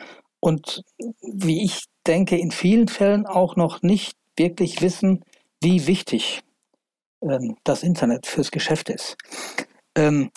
und 0.44 0.84
wie 1.22 1.64
ich 1.64 1.86
denke, 2.08 2.36
in 2.36 2.50
vielen 2.50 2.88
Fällen 2.88 3.28
auch 3.28 3.56
noch 3.56 3.84
nicht 3.84 4.18
wirklich 4.38 4.82
wissen, 4.82 5.24
wie 5.62 5.86
wichtig 5.86 6.42
ähm, 7.22 7.58
das 7.64 7.84
Internet 7.84 8.26
fürs 8.26 8.50
Geschäft 8.50 8.90
ist. 8.90 9.18
Ähm, 9.96 10.32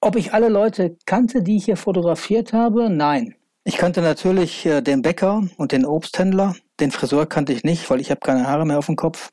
ob 0.00 0.16
ich 0.16 0.32
alle 0.32 0.48
Leute 0.48 0.96
kannte, 1.04 1.42
die 1.42 1.56
ich 1.56 1.66
hier 1.66 1.76
fotografiert 1.76 2.54
habe? 2.54 2.88
Nein. 2.88 3.34
Ich 3.64 3.76
kannte 3.76 4.02
natürlich 4.02 4.66
äh, 4.66 4.82
den 4.82 5.02
Bäcker 5.02 5.42
und 5.56 5.72
den 5.72 5.86
Obsthändler. 5.86 6.54
Den 6.80 6.90
Friseur 6.90 7.26
kannte 7.26 7.52
ich 7.52 7.62
nicht, 7.62 7.88
weil 7.90 8.00
ich 8.00 8.10
habe 8.10 8.20
keine 8.20 8.46
Haare 8.48 8.66
mehr 8.66 8.78
auf 8.78 8.86
dem 8.86 8.96
Kopf. 8.96 9.30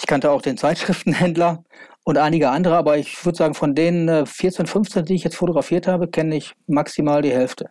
Ich 0.00 0.06
kannte 0.06 0.30
auch 0.30 0.42
den 0.42 0.58
Zeitschriftenhändler 0.58 1.64
und 2.04 2.18
einige 2.18 2.50
andere, 2.50 2.76
aber 2.76 2.98
ich 2.98 3.24
würde 3.24 3.38
sagen, 3.38 3.54
von 3.54 3.74
den 3.74 4.08
äh, 4.08 4.26
14, 4.26 4.66
15, 4.66 5.04
die 5.04 5.14
ich 5.14 5.24
jetzt 5.24 5.36
fotografiert 5.36 5.86
habe, 5.86 6.08
kenne 6.08 6.36
ich 6.36 6.54
maximal 6.66 7.22
die 7.22 7.32
Hälfte. 7.32 7.70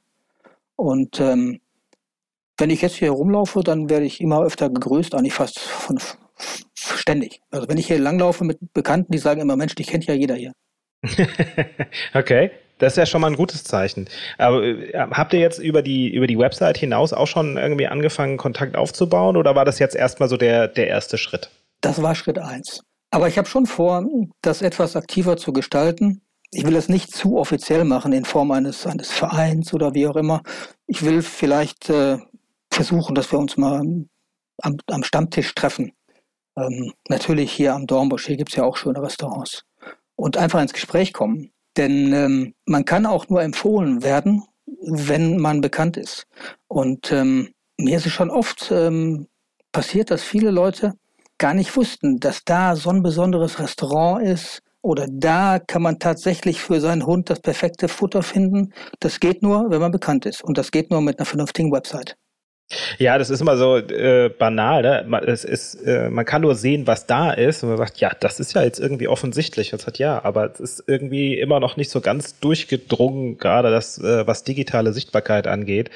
Und 0.75 1.19
ähm, 1.19 1.59
wenn 2.57 2.69
ich 2.69 2.81
jetzt 2.81 2.95
hier 2.95 3.11
rumlaufe, 3.11 3.61
dann 3.61 3.89
werde 3.89 4.05
ich 4.05 4.21
immer 4.21 4.43
öfter 4.43 4.69
gegrüßt, 4.69 5.13
eigentlich 5.13 5.33
fast 5.33 5.59
von, 5.59 5.99
ständig. 6.75 7.41
Also 7.51 7.67
wenn 7.67 7.77
ich 7.77 7.87
hier 7.87 7.99
langlaufe 7.99 8.43
mit 8.43 8.57
Bekannten, 8.73 9.11
die 9.11 9.17
sagen 9.17 9.41
immer, 9.41 9.55
Mensch, 9.55 9.75
dich 9.75 9.87
kennt 9.87 10.05
ja 10.05 10.13
jeder 10.13 10.35
hier. 10.35 10.53
okay. 12.13 12.51
Das 12.79 12.93
ist 12.93 12.97
ja 12.97 13.05
schon 13.05 13.21
mal 13.21 13.27
ein 13.27 13.35
gutes 13.35 13.63
Zeichen. 13.63 14.09
Aber 14.37 14.63
äh, 14.63 14.93
habt 15.11 15.33
ihr 15.33 15.39
jetzt 15.39 15.59
über 15.59 15.81
die, 15.81 16.13
über 16.13 16.27
die 16.27 16.39
Website 16.39 16.77
hinaus 16.77 17.13
auch 17.13 17.27
schon 17.27 17.57
irgendwie 17.57 17.87
angefangen, 17.87 18.37
Kontakt 18.37 18.75
aufzubauen 18.75 19.37
oder 19.37 19.55
war 19.55 19.65
das 19.65 19.79
jetzt 19.79 19.95
erstmal 19.95 20.27
so 20.27 20.37
der, 20.37 20.67
der 20.67 20.87
erste 20.87 21.17
Schritt? 21.17 21.51
Das 21.81 22.01
war 22.01 22.15
Schritt 22.15 22.39
eins. 22.39 22.83
Aber 23.11 23.27
ich 23.27 23.37
habe 23.37 23.47
schon 23.47 23.65
vor, 23.65 24.05
das 24.41 24.61
etwas 24.61 24.95
aktiver 24.95 25.37
zu 25.37 25.53
gestalten. 25.53 26.21
Ich 26.51 26.65
will 26.65 26.75
es 26.75 26.89
nicht 26.89 27.11
zu 27.11 27.37
offiziell 27.37 27.83
machen 27.83 28.13
in 28.13 28.25
Form 28.25 28.51
eines, 28.51 28.87
eines 28.87 29.11
Vereins 29.11 29.73
oder 29.73 29.93
wie 29.93 30.07
auch 30.07 30.15
immer. 30.15 30.41
Ich 30.87 31.03
will 31.03 31.21
vielleicht 31.21 31.89
äh, 31.89 32.17
versuchen, 32.71 33.13
dass 33.13 33.31
wir 33.31 33.39
uns 33.39 33.57
mal 33.57 33.81
am, 34.61 34.77
am 34.87 35.03
Stammtisch 35.03 35.53
treffen. 35.53 35.91
Ähm, 36.57 36.93
natürlich 37.07 37.51
hier 37.51 37.73
am 37.73 37.87
Dornbusch, 37.87 38.25
hier 38.25 38.37
gibt 38.37 38.49
es 38.49 38.55
ja 38.55 38.63
auch 38.63 38.77
schöne 38.77 39.01
Restaurants. 39.01 39.63
Und 40.15 40.37
einfach 40.37 40.61
ins 40.61 40.73
Gespräch 40.73 41.13
kommen. 41.13 41.51
Denn 41.79 42.11
ähm, 42.11 42.53
man 42.65 42.83
kann 42.83 43.05
auch 43.05 43.29
nur 43.29 43.41
empfohlen 43.41 44.03
werden, 44.03 44.43
wenn 44.81 45.37
man 45.37 45.61
bekannt 45.61 45.95
ist. 45.95 46.27
Und 46.67 47.09
ähm, 47.13 47.53
mir 47.77 47.95
ist 47.95 48.05
es 48.05 48.11
schon 48.11 48.29
oft 48.29 48.69
ähm, 48.69 49.27
passiert, 49.71 50.11
dass 50.11 50.21
viele 50.21 50.51
Leute 50.51 50.93
gar 51.37 51.53
nicht 51.53 51.73
wussten, 51.77 52.19
dass 52.19 52.43
da 52.43 52.75
so 52.75 52.89
ein 52.89 53.01
besonderes 53.01 53.59
Restaurant 53.59 54.21
ist 54.27 54.61
oder 54.81 55.07
da 55.09 55.59
kann 55.59 55.81
man 55.81 55.99
tatsächlich 55.99 56.61
für 56.61 56.81
seinen 56.81 57.05
Hund 57.05 57.29
das 57.29 57.39
perfekte 57.39 57.87
Futter 57.87 58.23
finden. 58.23 58.73
Das 58.99 59.21
geht 59.21 59.41
nur, 59.41 59.69
wenn 59.69 59.79
man 59.79 59.93
bekannt 59.93 60.25
ist. 60.25 60.43
Und 60.43 60.57
das 60.57 60.71
geht 60.71 60.91
nur 60.91 61.01
mit 61.01 61.17
einer 61.17 61.25
vernünftigen 61.25 61.71
Website. 61.71 62.17
Ja, 62.99 63.17
das 63.17 63.31
ist 63.31 63.41
immer 63.41 63.57
so 63.57 63.77
äh, 63.77 64.29
banal. 64.29 64.83
Ne? 64.83 65.21
Es 65.25 65.43
ist, 65.43 65.75
äh, 65.75 66.09
man 66.09 66.25
kann 66.25 66.43
nur 66.43 66.53
sehen, 66.53 66.85
was 66.85 67.07
da 67.07 67.31
ist. 67.31 67.63
Und 67.63 67.69
man 67.69 67.77
sagt, 67.79 67.97
ja, 67.99 68.11
das 68.19 68.39
ist 68.39 68.53
ja 68.53 68.61
jetzt 68.61 68.79
irgendwie 68.79 69.07
offensichtlich. 69.07 69.71
Das 69.71 69.87
hat 69.87 69.97
ja, 69.97 70.23
aber 70.23 70.51
es 70.53 70.59
ist 70.59 70.83
irgendwie 70.85 71.39
immer 71.39 71.59
noch 71.59 71.77
nicht 71.77 71.89
so 71.89 71.99
ganz 71.99 72.39
durchgedrungen, 72.39 73.39
gerade 73.39 73.71
das, 73.71 73.97
äh, 73.97 74.27
was 74.27 74.43
digitale 74.43 74.93
Sichtbarkeit 74.93 75.47
angeht, 75.47 75.89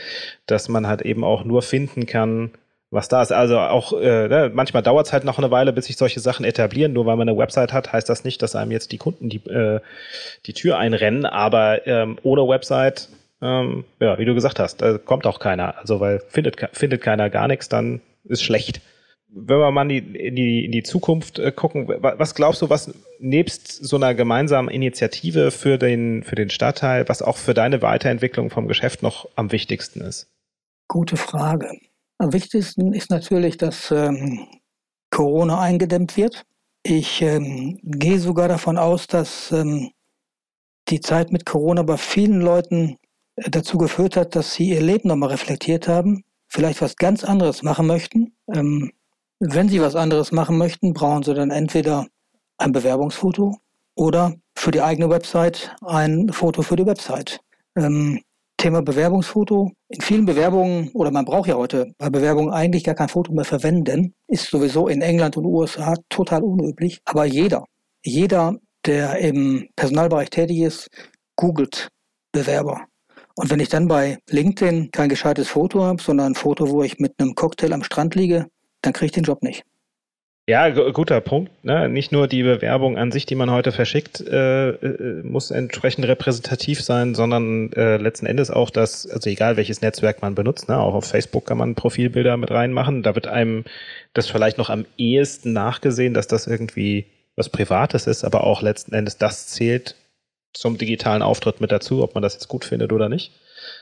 dass 0.48 0.68
man 0.68 0.88
halt 0.88 1.04
eben 1.04 1.24
auch 1.24 1.44
nur 1.44 1.62
finden 1.62 2.08
kann, 2.08 2.52
was 2.90 3.08
da 3.08 3.22
ist. 3.22 3.32
Also 3.32 3.60
auch, 3.60 3.94
äh, 3.94 4.28
ne, 4.28 4.52
manchmal 4.52 4.82
dauert 4.82 5.06
es 5.06 5.14
halt 5.14 5.26
noch 5.26 5.38
eine 5.38 5.52
Weile, 5.52 5.74
bis 5.74 5.86
sich 5.86 5.98
solche 5.98 6.22
Sachen 6.22 6.44
etablieren. 6.44 6.94
Nur 6.94 7.06
weil 7.06 7.18
man 7.18 7.30
eine 7.30 7.38
Website 7.38 7.72
hat, 7.72 7.94
heißt 7.94 8.10
das 8.10 8.24
nicht, 8.24 8.42
dass 8.42 8.56
einem 8.56 8.72
jetzt 8.72 8.92
die 8.92 8.98
Kunden 8.98 9.30
die, 9.30 9.46
äh, 9.48 9.80
die 10.48 10.54
Tür 10.54 10.80
einrennen. 10.80 11.28
Aber 11.28 11.86
ähm, 11.86 12.18
ohne 12.24 12.48
Website 12.48 13.10
ähm, 13.44 13.84
ja, 14.00 14.18
wie 14.18 14.26
du 14.26 14.34
gesagt 14.34 14.60
hast, 14.60 14.82
da 14.82 14.98
kommt 14.98 15.28
auch 15.28 15.40
keiner. 15.40 15.78
Also, 15.78 16.00
weil 16.00 16.22
findet, 16.30 16.58
findet 16.72 17.02
keiner 17.02 17.30
gar 17.30 17.50
nichts, 17.50 17.68
dann 17.68 18.02
ist 18.24 18.42
schlecht. 18.42 18.82
Wenn 19.28 19.60
wir 19.60 19.72
mal 19.72 19.82
in 19.82 19.90
die, 19.90 20.18
in 20.28 20.36
die, 20.36 20.66
in 20.66 20.72
die 20.72 20.84
Zukunft 20.84 21.40
äh, 21.40 21.52
gucken, 21.52 21.88
was 21.88 22.36
glaubst 22.36 22.62
du, 22.62 22.70
was 22.70 22.94
nebst 23.20 23.68
so 23.68 23.98
einer 23.98 24.16
gemeinsamen 24.16 24.70
Initiative 24.70 25.52
für 25.52 25.78
den, 25.78 26.24
für 26.24 26.36
den 26.36 26.50
Stadtteil, 26.50 27.10
was 27.10 27.22
auch 27.22 27.38
für 27.38 27.54
deine 27.54 27.82
Weiterentwicklung 27.82 28.50
vom 28.50 28.68
Geschäft 28.68 29.04
noch 29.04 29.28
am 29.36 29.52
wichtigsten 29.52 30.02
ist? 30.02 30.32
Gute 30.88 31.18
Frage. 31.18 31.70
Am 32.20 32.32
wichtigsten 32.32 32.94
ist 32.94 33.10
natürlich, 33.10 33.58
dass 33.58 33.92
ähm, 33.92 34.48
Corona 35.10 35.60
eingedämmt 35.60 36.16
wird. 36.16 36.44
Ich 36.84 37.22
ähm, 37.22 37.80
gehe 37.84 38.20
sogar 38.20 38.48
davon 38.48 38.78
aus, 38.78 39.08
dass 39.08 39.52
ähm, 39.52 39.92
die 40.90 41.02
Zeit 41.02 41.32
mit 41.32 41.46
Corona 41.46 41.82
bei 41.84 41.98
vielen 41.98 42.40
Leuten 42.40 42.98
dazu 43.36 43.78
geführt 43.78 44.16
hat, 44.16 44.36
dass 44.36 44.54
sie 44.54 44.70
ihr 44.70 44.82
Leben 44.82 45.08
nochmal 45.08 45.30
reflektiert 45.30 45.88
haben, 45.88 46.24
vielleicht 46.48 46.82
was 46.82 46.96
ganz 46.96 47.24
anderes 47.24 47.64
machen 47.64 47.88
möchten. 47.88 48.36
Ähm, 48.54 48.92
wenn 49.40 49.70
sie 49.70 49.82
was 49.82 49.96
anderes 49.96 50.32
machen 50.32 50.58
möchten, 50.58 50.94
brauchen 50.94 51.24
sie 51.24 51.34
dann 51.34 51.52
entweder 51.52 52.08
ein 52.58 52.72
Bewerbungsfoto 52.72 53.58
oder 53.96 54.36
für 54.56 54.72
die 54.72 54.82
eigene 54.82 55.10
Website 55.10 55.76
ein 55.82 56.30
Foto 56.32 56.62
für 56.62 56.76
die 56.76 56.86
Website. 56.86 57.40
Ähm, 57.76 58.22
Thema 58.58 58.82
Bewerbungsfoto. 58.82 59.72
In 59.90 60.02
vielen 60.02 60.26
Bewerbungen, 60.26 60.90
oder 60.94 61.12
man 61.12 61.26
braucht 61.26 61.50
ja 61.50 61.56
heute 61.56 61.92
bei 61.98 62.10
Bewerbungen 62.10 62.54
eigentlich 62.54 62.86
gar 62.86 62.96
kein 62.96 63.10
Foto 63.10 63.34
mehr 63.34 63.44
verwenden, 63.44 64.14
ist 64.28 64.50
sowieso 64.50 64.88
in 64.88 65.02
England 65.02 65.36
und 65.36 65.46
USA 65.46 65.96
total 66.08 66.44
unüblich. 66.44 67.02
Aber 67.04 67.26
jeder, 67.26 67.66
jeder, 68.06 68.56
der 68.86 69.18
im 69.20 69.68
Personalbereich 69.76 70.30
tätig 70.30 70.60
ist, 70.60 70.88
googelt 71.36 71.90
Bewerber. 72.32 72.86
Und 73.36 73.50
wenn 73.50 73.60
ich 73.60 73.70
dann 73.70 73.88
bei 73.88 74.20
LinkedIn 74.30 74.92
kein 74.92 75.10
gescheites 75.10 75.48
Foto 75.48 75.84
habe, 75.84 76.02
sondern 76.02 76.34
ein 76.34 76.36
Foto, 76.36 76.70
wo 76.70 76.84
ich 76.84 77.00
mit 77.00 77.14
einem 77.20 77.36
Cocktail 77.36 77.74
am 77.74 77.84
Strand 77.84 78.16
liege, 78.16 78.48
dann 78.82 78.94
kriege 78.94 79.08
ich 79.08 79.12
den 79.12 79.24
Job 79.24 79.42
nicht. 79.42 79.64
Ja, 80.46 80.70
guter 80.70 81.22
Punkt. 81.22 81.64
Ne? 81.64 81.88
Nicht 81.88 82.12
nur 82.12 82.28
die 82.28 82.44
Bewerbung 82.44 82.98
an 82.98 83.14
sich, 83.14 83.26
die 83.26 83.36
man 83.36 83.50
heute 83.50 83.72
verschickt, 83.72 84.20
äh, 84.20 84.72
äh, 84.72 85.24
muss 85.24 85.52
entsprechend 85.52 86.06
repräsentativ 86.06 86.82
sein, 86.82 87.16
sondern 87.16 87.72
äh, 87.72 87.96
letzten 87.96 88.26
Endes 88.26 88.52
auch 88.52 88.70
das, 88.70 89.08
also 89.10 89.30
egal 89.30 89.56
welches 89.56 89.82
Netzwerk 89.82 90.22
man 90.22 90.36
benutzt, 90.36 90.68
ne? 90.68 90.78
auch 90.78 90.96
auf 90.96 91.06
Facebook 91.06 91.46
kann 91.46 91.58
man 91.58 91.76
Profilbilder 91.76 92.36
mit 92.36 92.52
reinmachen. 92.52 93.04
Da 93.04 93.16
wird 93.16 93.28
einem 93.28 93.64
das 94.12 94.28
vielleicht 94.28 94.58
noch 94.58 94.70
am 94.70 94.86
ehesten 94.98 95.54
nachgesehen, 95.54 96.14
dass 96.14 96.28
das 96.28 96.46
irgendwie 96.46 97.06
was 97.38 97.48
Privates 97.48 98.06
ist, 98.06 98.26
aber 98.26 98.44
auch 98.44 98.62
letzten 98.62 98.94
Endes 98.94 99.18
das 99.18 99.48
zählt, 99.48 99.96
zum 100.54 100.78
digitalen 100.78 101.22
Auftritt 101.22 101.62
mit 101.62 101.72
dazu, 101.72 102.04
ob 102.04 102.14
man 102.14 102.22
das 102.22 102.34
jetzt 102.34 102.48
gut 102.48 102.66
findet 102.66 102.92
oder 102.92 103.10
nicht. 103.10 103.32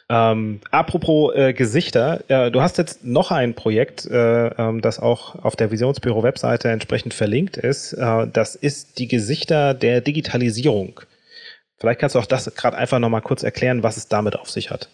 Ähm, 0.09 0.59
apropos 0.71 1.33
äh, 1.35 1.53
Gesichter, 1.53 2.23
äh, 2.27 2.51
du 2.51 2.61
hast 2.61 2.77
jetzt 2.77 3.03
noch 3.03 3.31
ein 3.31 3.55
Projekt, 3.55 4.05
äh, 4.05 4.47
ähm, 4.47 4.81
das 4.81 4.99
auch 4.99 5.35
auf 5.43 5.55
der 5.55 5.71
Visionsbüro-Webseite 5.71 6.69
entsprechend 6.69 7.13
verlinkt 7.13 7.57
ist. 7.57 7.93
Äh, 7.93 8.27
das 8.31 8.55
ist 8.55 8.99
die 8.99 9.07
Gesichter 9.07 9.73
der 9.73 10.01
Digitalisierung. 10.01 11.01
Vielleicht 11.77 11.99
kannst 11.99 12.15
du 12.15 12.19
auch 12.19 12.25
das 12.25 12.53
gerade 12.55 12.77
einfach 12.77 12.99
nochmal 12.99 13.21
kurz 13.21 13.41
erklären, 13.41 13.83
was 13.83 13.97
es 13.97 14.07
damit 14.07 14.35
auf 14.35 14.49
sich 14.49 14.69
hat. 14.69 14.89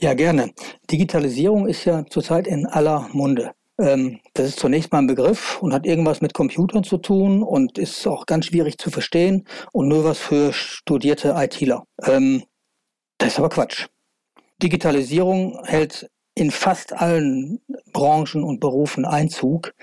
Ja, 0.00 0.14
gerne. 0.14 0.50
Digitalisierung 0.90 1.68
ist 1.68 1.84
ja 1.84 2.04
zurzeit 2.08 2.46
in 2.46 2.66
aller 2.66 3.08
Munde. 3.12 3.52
Ähm, 3.82 4.20
das 4.34 4.50
ist 4.50 4.60
zunächst 4.60 4.92
mal 4.92 4.98
ein 4.98 5.08
Begriff 5.08 5.60
und 5.60 5.74
hat 5.74 5.86
irgendwas 5.86 6.20
mit 6.20 6.34
Computern 6.34 6.84
zu 6.84 6.98
tun 6.98 7.42
und 7.42 7.78
ist 7.78 8.06
auch 8.06 8.26
ganz 8.26 8.46
schwierig 8.46 8.78
zu 8.78 8.90
verstehen 8.90 9.44
und 9.72 9.88
nur 9.88 10.04
was 10.04 10.18
für 10.18 10.52
studierte 10.52 11.34
ITler. 11.36 11.84
Ähm, 12.04 12.44
das 13.18 13.30
ist 13.32 13.38
aber 13.40 13.48
Quatsch. 13.48 13.88
Digitalisierung 14.62 15.58
hält 15.64 16.08
in 16.34 16.52
fast 16.52 16.92
allen 16.92 17.60
Branchen 17.92 18.44
und 18.44 18.60
Berufen 18.60 19.04
Einzug. 19.04 19.74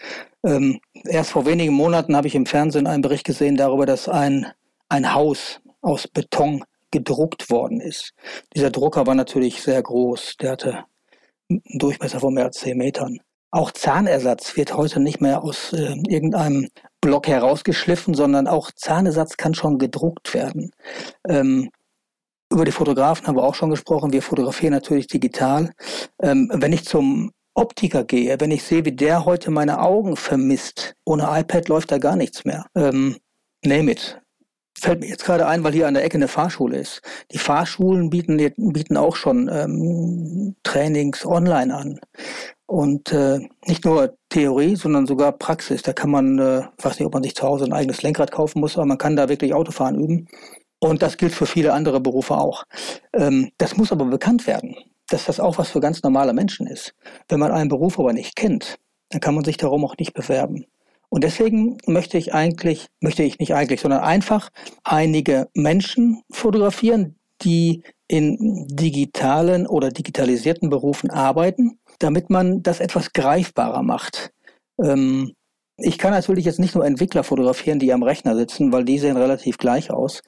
Ähm, 0.45 0.79
erst 1.05 1.31
vor 1.31 1.45
wenigen 1.45 1.73
Monaten 1.73 2.15
habe 2.15 2.27
ich 2.27 2.35
im 2.35 2.45
Fernsehen 2.45 2.87
einen 2.87 3.01
Bericht 3.01 3.25
gesehen 3.25 3.57
darüber, 3.57 3.85
dass 3.85 4.07
ein, 4.07 4.47
ein 4.87 5.13
Haus 5.13 5.59
aus 5.81 6.07
Beton 6.07 6.63
gedruckt 6.91 7.49
worden 7.49 7.81
ist. 7.81 8.13
Dieser 8.55 8.71
Drucker 8.71 9.05
war 9.05 9.15
natürlich 9.15 9.61
sehr 9.61 9.83
groß. 9.83 10.37
Der 10.37 10.51
hatte 10.51 10.85
einen 11.49 11.61
Durchmesser 11.77 12.21
von 12.21 12.33
mehr 12.33 12.45
als 12.45 12.59
10 12.59 12.77
Metern. 12.77 13.19
Auch 13.51 13.71
Zahnersatz 13.71 14.55
wird 14.55 14.75
heute 14.75 14.99
nicht 14.99 15.21
mehr 15.21 15.43
aus 15.43 15.73
äh, 15.73 15.95
irgendeinem 16.07 16.69
Block 17.01 17.27
herausgeschliffen, 17.27 18.13
sondern 18.13 18.47
auch 18.47 18.71
Zahnersatz 18.71 19.37
kann 19.37 19.55
schon 19.55 19.79
gedruckt 19.79 20.33
werden. 20.33 20.71
Ähm, 21.27 21.69
über 22.51 22.65
die 22.65 22.71
Fotografen 22.71 23.27
haben 23.27 23.35
wir 23.35 23.43
auch 23.43 23.55
schon 23.55 23.69
gesprochen. 23.69 24.13
Wir 24.13 24.21
fotografieren 24.21 24.73
natürlich 24.73 25.07
digital. 25.07 25.71
Ähm, 26.21 26.51
wenn 26.53 26.73
ich 26.73 26.85
zum 26.85 27.31
Optiker 27.53 28.03
gehe, 28.03 28.39
wenn 28.39 28.51
ich 28.51 28.63
sehe, 28.63 28.85
wie 28.85 28.91
der 28.91 29.25
heute 29.25 29.51
meine 29.51 29.81
Augen 29.81 30.15
vermisst, 30.15 30.95
ohne 31.05 31.27
iPad 31.29 31.67
läuft 31.67 31.91
da 31.91 31.97
gar 31.97 32.15
nichts 32.15 32.45
mehr. 32.45 32.65
Ähm, 32.75 33.17
name 33.65 33.91
it. 33.91 34.21
Fällt 34.79 35.01
mir 35.01 35.07
jetzt 35.07 35.25
gerade 35.25 35.45
ein, 35.45 35.63
weil 35.63 35.73
hier 35.73 35.87
an 35.87 35.93
der 35.93 36.05
Ecke 36.05 36.17
eine 36.17 36.29
Fahrschule 36.29 36.77
ist. 36.77 37.01
Die 37.31 37.37
Fahrschulen 37.37 38.09
bieten, 38.09 38.37
bieten 38.37 38.95
auch 38.95 39.15
schon 39.15 39.49
ähm, 39.51 40.55
Trainings 40.63 41.25
online 41.25 41.75
an. 41.75 41.99
Und 42.69 43.11
äh, 43.13 43.39
nicht 43.65 43.83
nur 43.83 44.15
Theorie, 44.29 44.75
sondern 44.75 45.07
sogar 45.07 45.31
Praxis. 45.31 45.81
Da 45.81 45.91
kann 45.91 46.11
man, 46.11 46.37
äh, 46.37 46.59
ich 46.77 46.85
weiß 46.85 46.99
nicht, 46.99 47.07
ob 47.07 47.15
man 47.15 47.23
sich 47.23 47.33
zu 47.33 47.41
Hause 47.47 47.65
ein 47.65 47.73
eigenes 47.73 48.03
Lenkrad 48.03 48.31
kaufen 48.31 48.59
muss, 48.59 48.77
aber 48.77 48.85
man 48.85 48.99
kann 48.99 49.15
da 49.15 49.27
wirklich 49.27 49.55
Autofahren 49.55 49.99
üben. 49.99 50.27
Und 50.79 51.01
das 51.01 51.17
gilt 51.17 51.33
für 51.33 51.47
viele 51.47 51.73
andere 51.73 51.99
Berufe 51.99 52.37
auch. 52.37 52.65
Ähm, 53.11 53.49
das 53.57 53.75
muss 53.75 53.91
aber 53.91 54.05
bekannt 54.05 54.45
werden. 54.45 54.75
dass 55.09 55.25
das 55.25 55.39
auch 55.39 55.57
was 55.57 55.69
für 55.69 55.79
ganz 55.79 56.03
normale 56.03 56.33
Menschen 56.33 56.67
ist. 56.67 56.93
Wenn 57.27 57.39
man 57.39 57.51
einen 57.51 57.69
Beruf 57.69 57.99
aber 57.99 58.13
nicht 58.13 58.35
kennt, 58.35 58.77
dann 59.09 59.21
kann 59.21 59.35
man 59.35 59.43
sich 59.43 59.57
darum 59.57 59.83
auch 59.83 59.97
nicht 59.97 60.13
bewerben. 60.13 60.65
Und 61.09 61.23
deswegen 61.23 61.77
möchte 61.87 62.17
ich 62.17 62.33
eigentlich, 62.33 62.87
möchte 63.01 63.23
ich 63.23 63.39
nicht 63.39 63.55
eigentlich, 63.55 63.81
sondern 63.81 64.01
einfach 64.01 64.49
einige 64.83 65.47
Menschen 65.55 66.21
fotografieren, 66.29 67.15
die 67.41 67.83
in 68.09 68.65
digitalen 68.67 69.67
oder 69.67 69.89
digitalisierten 69.89 70.69
Berufen 70.69 71.11
arbeiten, 71.11 71.79
damit 71.99 72.29
man 72.29 72.63
das 72.63 72.79
etwas 72.79 73.13
greifbarer 73.13 73.83
macht. 73.83 74.31
Ähm, 74.83 75.33
ich 75.77 75.97
kann 75.97 76.11
natürlich 76.11 76.43
jetzt 76.43 76.59
nicht 76.59 76.75
nur 76.75 76.85
Entwickler 76.85 77.23
fotografieren, 77.23 77.79
die 77.79 77.93
am 77.93 78.03
Rechner 78.03 78.35
sitzen, 78.35 78.73
weil 78.73 78.83
die 78.83 78.99
sehen 78.99 79.15
relativ 79.15 79.57
gleich 79.57 79.91
aus. 79.91 80.21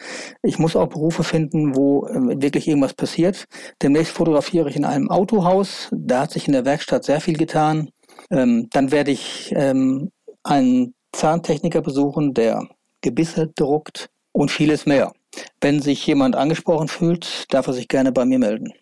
Ich 0.44 0.60
muss 0.60 0.76
auch 0.76 0.88
Berufe 0.88 1.24
finden, 1.24 1.76
wo 1.76 2.06
äh, 2.06 2.42
wirklich 2.42 2.68
irgendwas 2.68 2.94
passiert. 2.94 3.46
Demnächst 3.82 4.14
fotografiere 4.14 4.70
ich 4.70 4.76
in 4.76 4.86
einem 4.86 5.10
Autohaus. 5.10 5.90
Da 5.92 6.22
hat 6.22 6.32
sich 6.32 6.48
in 6.48 6.54
der 6.54 6.66
Werkstatt 6.66 7.04
sehr 7.04 7.20
viel 7.20 7.36
getan. 7.36 7.90
Ähm, 8.30 8.68
dann 8.72 8.92
werde 8.92 9.12
ich 9.12 9.52
ähm, 9.56 10.12
einen 10.44 10.94
Zahntechniker 11.12 11.82
besuchen, 11.82 12.34
der 12.34 12.68
Gebisse 13.02 13.52
druckt 13.56 14.10
und 14.32 14.52
vieles 14.52 14.86
mehr. 14.86 15.12
Wenn 15.60 15.82
sich 15.82 16.06
jemand 16.06 16.36
angesprochen 16.36 16.88
fühlt, 16.88 17.54
darf 17.54 17.68
er 17.68 17.74
sich 17.74 17.88
gerne 17.88 18.12
bei 18.12 18.26
mir 18.26 18.40
melden. 18.40 18.74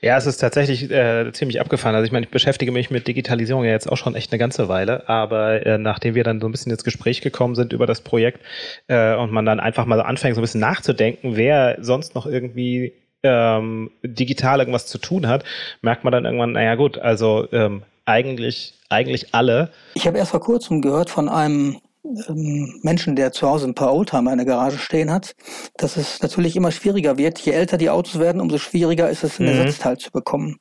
Ja, 0.00 0.16
es 0.16 0.26
ist 0.26 0.38
tatsächlich 0.38 0.90
äh, 0.90 1.30
ziemlich 1.32 1.60
abgefahren. 1.60 1.94
Also 1.94 2.04
ich 2.04 2.12
meine, 2.12 2.26
ich 2.26 2.32
beschäftige 2.32 2.72
mich 2.72 2.90
mit 2.90 3.06
Digitalisierung 3.06 3.64
ja 3.64 3.70
jetzt 3.70 3.90
auch 3.90 3.96
schon 3.96 4.16
echt 4.16 4.32
eine 4.32 4.38
ganze 4.38 4.68
Weile, 4.68 5.08
aber 5.08 5.64
äh, 5.64 5.78
nachdem 5.78 6.16
wir 6.16 6.24
dann 6.24 6.40
so 6.40 6.48
ein 6.48 6.52
bisschen 6.52 6.72
ins 6.72 6.82
Gespräch 6.82 7.20
gekommen 7.20 7.54
sind 7.54 7.72
über 7.72 7.86
das 7.86 8.00
Projekt 8.00 8.40
äh, 8.88 9.14
und 9.14 9.30
man 9.30 9.46
dann 9.46 9.60
einfach 9.60 9.86
mal 9.86 9.96
so 9.96 10.02
anfängt, 10.02 10.34
so 10.34 10.40
ein 10.40 10.42
bisschen 10.42 10.60
nachzudenken, 10.60 11.36
wer 11.36 11.78
sonst 11.80 12.16
noch 12.16 12.26
irgendwie 12.26 12.92
ähm, 13.22 13.90
digital 14.02 14.58
irgendwas 14.58 14.86
zu 14.86 14.98
tun 14.98 15.28
hat, 15.28 15.44
merkt 15.80 16.02
man 16.02 16.12
dann 16.12 16.24
irgendwann, 16.24 16.52
naja 16.52 16.74
gut, 16.74 16.98
also 16.98 17.46
ähm, 17.52 17.82
eigentlich, 18.04 18.74
eigentlich 18.88 19.34
alle. 19.34 19.70
Ich 19.94 20.06
habe 20.06 20.18
erst 20.18 20.30
vor 20.32 20.40
kurzem 20.40 20.82
gehört 20.82 21.10
von 21.10 21.28
einem 21.28 21.78
Menschen, 22.02 23.16
der 23.16 23.32
zu 23.32 23.48
Hause 23.48 23.66
ein 23.66 23.74
paar 23.74 23.94
Oldtimer 23.94 24.32
in 24.32 24.38
der 24.38 24.46
Garage 24.46 24.78
stehen 24.78 25.10
hat, 25.10 25.34
dass 25.76 25.96
es 25.96 26.22
natürlich 26.22 26.56
immer 26.56 26.70
schwieriger 26.70 27.18
wird. 27.18 27.38
Je 27.40 27.52
älter 27.52 27.76
die 27.76 27.90
Autos 27.90 28.18
werden, 28.18 28.40
umso 28.40 28.58
schwieriger 28.58 29.10
ist 29.10 29.24
es, 29.24 29.38
ein 29.38 29.46
mhm. 29.46 29.52
Ersatzteil 29.52 29.98
zu 29.98 30.10
bekommen. 30.10 30.56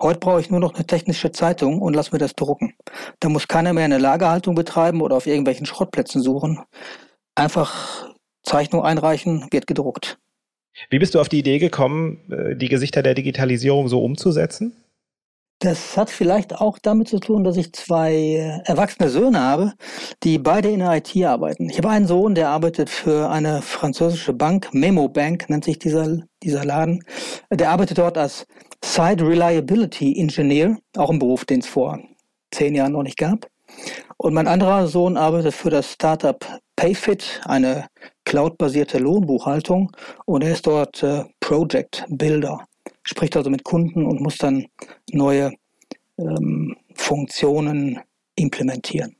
Heute 0.00 0.20
brauche 0.20 0.40
ich 0.40 0.50
nur 0.50 0.60
noch 0.60 0.74
eine 0.74 0.86
technische 0.86 1.32
Zeitung 1.32 1.80
und 1.80 1.94
lass 1.94 2.12
mir 2.12 2.18
das 2.18 2.34
drucken. 2.34 2.74
Da 3.20 3.28
muss 3.28 3.48
keiner 3.48 3.72
mehr 3.72 3.84
eine 3.84 3.98
Lagerhaltung 3.98 4.54
betreiben 4.54 5.00
oder 5.00 5.16
auf 5.16 5.26
irgendwelchen 5.26 5.66
Schrottplätzen 5.66 6.22
suchen. 6.22 6.60
Einfach 7.34 8.08
Zeichnung 8.42 8.82
einreichen, 8.82 9.46
wird 9.50 9.66
gedruckt. 9.66 10.18
Wie 10.90 10.98
bist 10.98 11.14
du 11.14 11.20
auf 11.20 11.28
die 11.28 11.38
Idee 11.38 11.58
gekommen, 11.58 12.30
äh, 12.30 12.56
die 12.56 12.68
Gesichter 12.68 13.02
der 13.02 13.14
Digitalisierung 13.14 13.88
so 13.88 14.02
umzusetzen? 14.02 14.81
Das 15.62 15.96
hat 15.96 16.10
vielleicht 16.10 16.60
auch 16.60 16.76
damit 16.80 17.06
zu 17.06 17.20
tun, 17.20 17.44
dass 17.44 17.56
ich 17.56 17.72
zwei 17.72 18.12
äh, 18.12 18.58
erwachsene 18.64 19.08
Söhne 19.08 19.40
habe, 19.40 19.74
die 20.24 20.38
beide 20.38 20.68
in 20.68 20.80
der 20.80 20.96
IT 20.96 21.16
arbeiten. 21.24 21.70
Ich 21.70 21.78
habe 21.78 21.90
einen 21.90 22.08
Sohn, 22.08 22.34
der 22.34 22.48
arbeitet 22.48 22.90
für 22.90 23.30
eine 23.30 23.62
französische 23.62 24.32
Bank, 24.32 24.70
Memo 24.72 25.08
Bank 25.08 25.48
nennt 25.48 25.64
sich 25.64 25.78
dieser, 25.78 26.18
dieser 26.42 26.64
Laden. 26.64 27.04
Der 27.48 27.70
arbeitet 27.70 27.98
dort 27.98 28.18
als 28.18 28.44
Site 28.84 29.24
Reliability 29.24 30.18
Engineer, 30.18 30.78
auch 30.96 31.10
ein 31.10 31.20
Beruf, 31.20 31.44
den 31.44 31.60
es 31.60 31.68
vor 31.68 32.00
zehn 32.50 32.74
Jahren 32.74 32.92
noch 32.92 33.04
nicht 33.04 33.18
gab. 33.18 33.46
Und 34.16 34.34
mein 34.34 34.48
anderer 34.48 34.88
Sohn 34.88 35.16
arbeitet 35.16 35.54
für 35.54 35.70
das 35.70 35.92
Startup 35.92 36.44
Payfit, 36.74 37.40
eine 37.44 37.86
cloudbasierte 38.24 38.98
Lohnbuchhaltung, 38.98 39.92
und 40.24 40.42
er 40.42 40.54
ist 40.54 40.66
dort 40.66 41.04
äh, 41.04 41.22
Project 41.38 42.04
Builder 42.08 42.64
spricht 43.02 43.36
also 43.36 43.50
mit 43.50 43.64
Kunden 43.64 44.06
und 44.06 44.20
muss 44.20 44.38
dann 44.38 44.66
neue 45.10 45.52
ähm, 46.18 46.76
Funktionen 46.94 48.00
implementieren. 48.36 49.16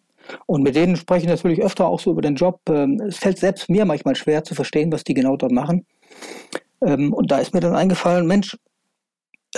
Und 0.47 0.62
mit 0.62 0.77
denen 0.77 0.97
spreche 0.97 1.25
ich 1.25 1.31
natürlich 1.31 1.62
öfter 1.62 1.87
auch 1.87 2.01
so 2.01 2.12
über 2.12 2.23
den 2.23 2.37
Job. 2.37 2.61
Ähm, 2.69 3.01
es 3.01 3.19
fällt 3.19 3.39
selbst 3.39 3.68
mir 3.68 3.85
manchmal 3.85 4.16
schwer 4.16 4.45
zu 4.45 4.55
verstehen, 4.55 4.92
was 4.92 5.05
die 5.05 5.14
genau 5.14 5.37
dort 5.37 5.53
machen. 5.53 5.87
Ähm, 6.85 7.12
und 7.12 7.31
da 7.31 7.38
ist 7.38 7.55
mir 7.55 7.61
dann 7.61 7.75
eingefallen, 7.75 8.27
Mensch, 8.27 8.57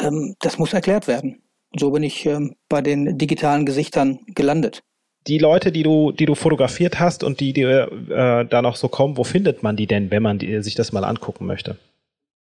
ähm, 0.01 0.35
das 0.41 0.59
muss 0.59 0.73
erklärt 0.73 1.07
werden. 1.07 1.43
Und 1.73 1.81
so 1.81 1.91
bin 1.91 2.03
ich 2.03 2.29
bei 2.69 2.83
den 2.83 3.19
digitalen 3.19 3.67
Gesichtern 3.67 4.21
gelandet. 4.29 4.83
Die 5.27 5.39
Leute, 5.39 5.73
die 5.73 5.83
du, 5.83 6.13
die 6.13 6.27
du 6.27 6.35
fotografiert 6.35 7.01
hast 7.01 7.25
und 7.25 7.41
die 7.41 7.53
dir 7.53 7.91
äh, 8.11 8.45
da 8.45 8.63
noch 8.63 8.77
so 8.77 8.89
kommen, 8.89 9.17
wo 9.17 9.25
findet 9.25 9.63
man 9.63 9.75
die 9.75 9.87
denn, 9.87 10.11
wenn 10.11 10.23
man 10.23 10.39
die, 10.39 10.63
sich 10.63 10.75
das 10.77 10.93
mal 10.93 11.03
angucken 11.03 11.47
möchte? 11.47 11.77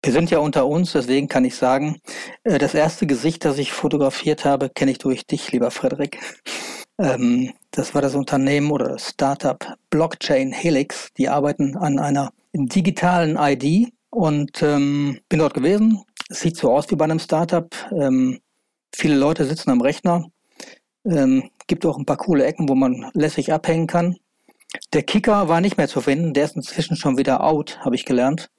Wir 0.01 0.13
sind 0.13 0.31
ja 0.31 0.39
unter 0.39 0.65
uns, 0.65 0.93
deswegen 0.93 1.27
kann 1.27 1.43
ich 1.43 1.55
sagen, 1.55 1.99
äh, 2.43 2.57
das 2.57 2.73
erste 2.73 3.05
Gesicht, 3.05 3.43
das 3.43 3.57
ich 3.57 3.73
fotografiert 3.73 4.45
habe, 4.45 4.69
kenne 4.69 4.91
ich 4.91 4.97
durch 4.97 5.25
dich, 5.25 5.51
lieber 5.51 5.71
Frederik. 5.71 6.17
Ähm, 6.97 7.51
das 7.71 7.93
war 7.93 8.01
das 8.01 8.15
Unternehmen 8.15 8.71
oder 8.71 8.89
das 8.89 9.09
Startup 9.09 9.75
Blockchain 9.89 10.53
Helix. 10.53 11.09
Die 11.17 11.27
arbeiten 11.27 11.75
an 11.75 11.99
einer 11.99 12.31
digitalen 12.53 13.37
ID 13.37 13.91
und 14.09 14.63
ähm, 14.63 15.19
bin 15.27 15.39
dort 15.39 15.53
gewesen. 15.53 16.01
Es 16.29 16.41
sieht 16.41 16.55
so 16.55 16.71
aus 16.71 16.89
wie 16.91 16.95
bei 16.95 17.05
einem 17.05 17.19
Startup. 17.19 17.69
Ähm, 17.91 18.39
viele 18.95 19.15
Leute 19.15 19.45
sitzen 19.45 19.69
am 19.69 19.81
Rechner. 19.81 20.25
Gibt 21.67 21.85
auch 21.85 21.97
ein 21.97 22.05
paar 22.05 22.17
coole 22.17 22.45
Ecken, 22.45 22.67
wo 22.67 22.75
man 22.75 23.09
lässig 23.13 23.53
abhängen 23.53 23.87
kann. 23.87 24.17
Der 24.91 25.03
Kicker 25.03 25.47
war 25.47 25.61
nicht 25.61 25.77
mehr 25.77 25.87
zu 25.87 26.01
finden. 26.01 26.33
Der 26.33 26.45
ist 26.45 26.55
inzwischen 26.55 26.97
schon 26.97 27.17
wieder 27.17 27.43
out, 27.43 27.79
habe 27.81 27.95
ich 27.95 28.05
gelernt. 28.05 28.49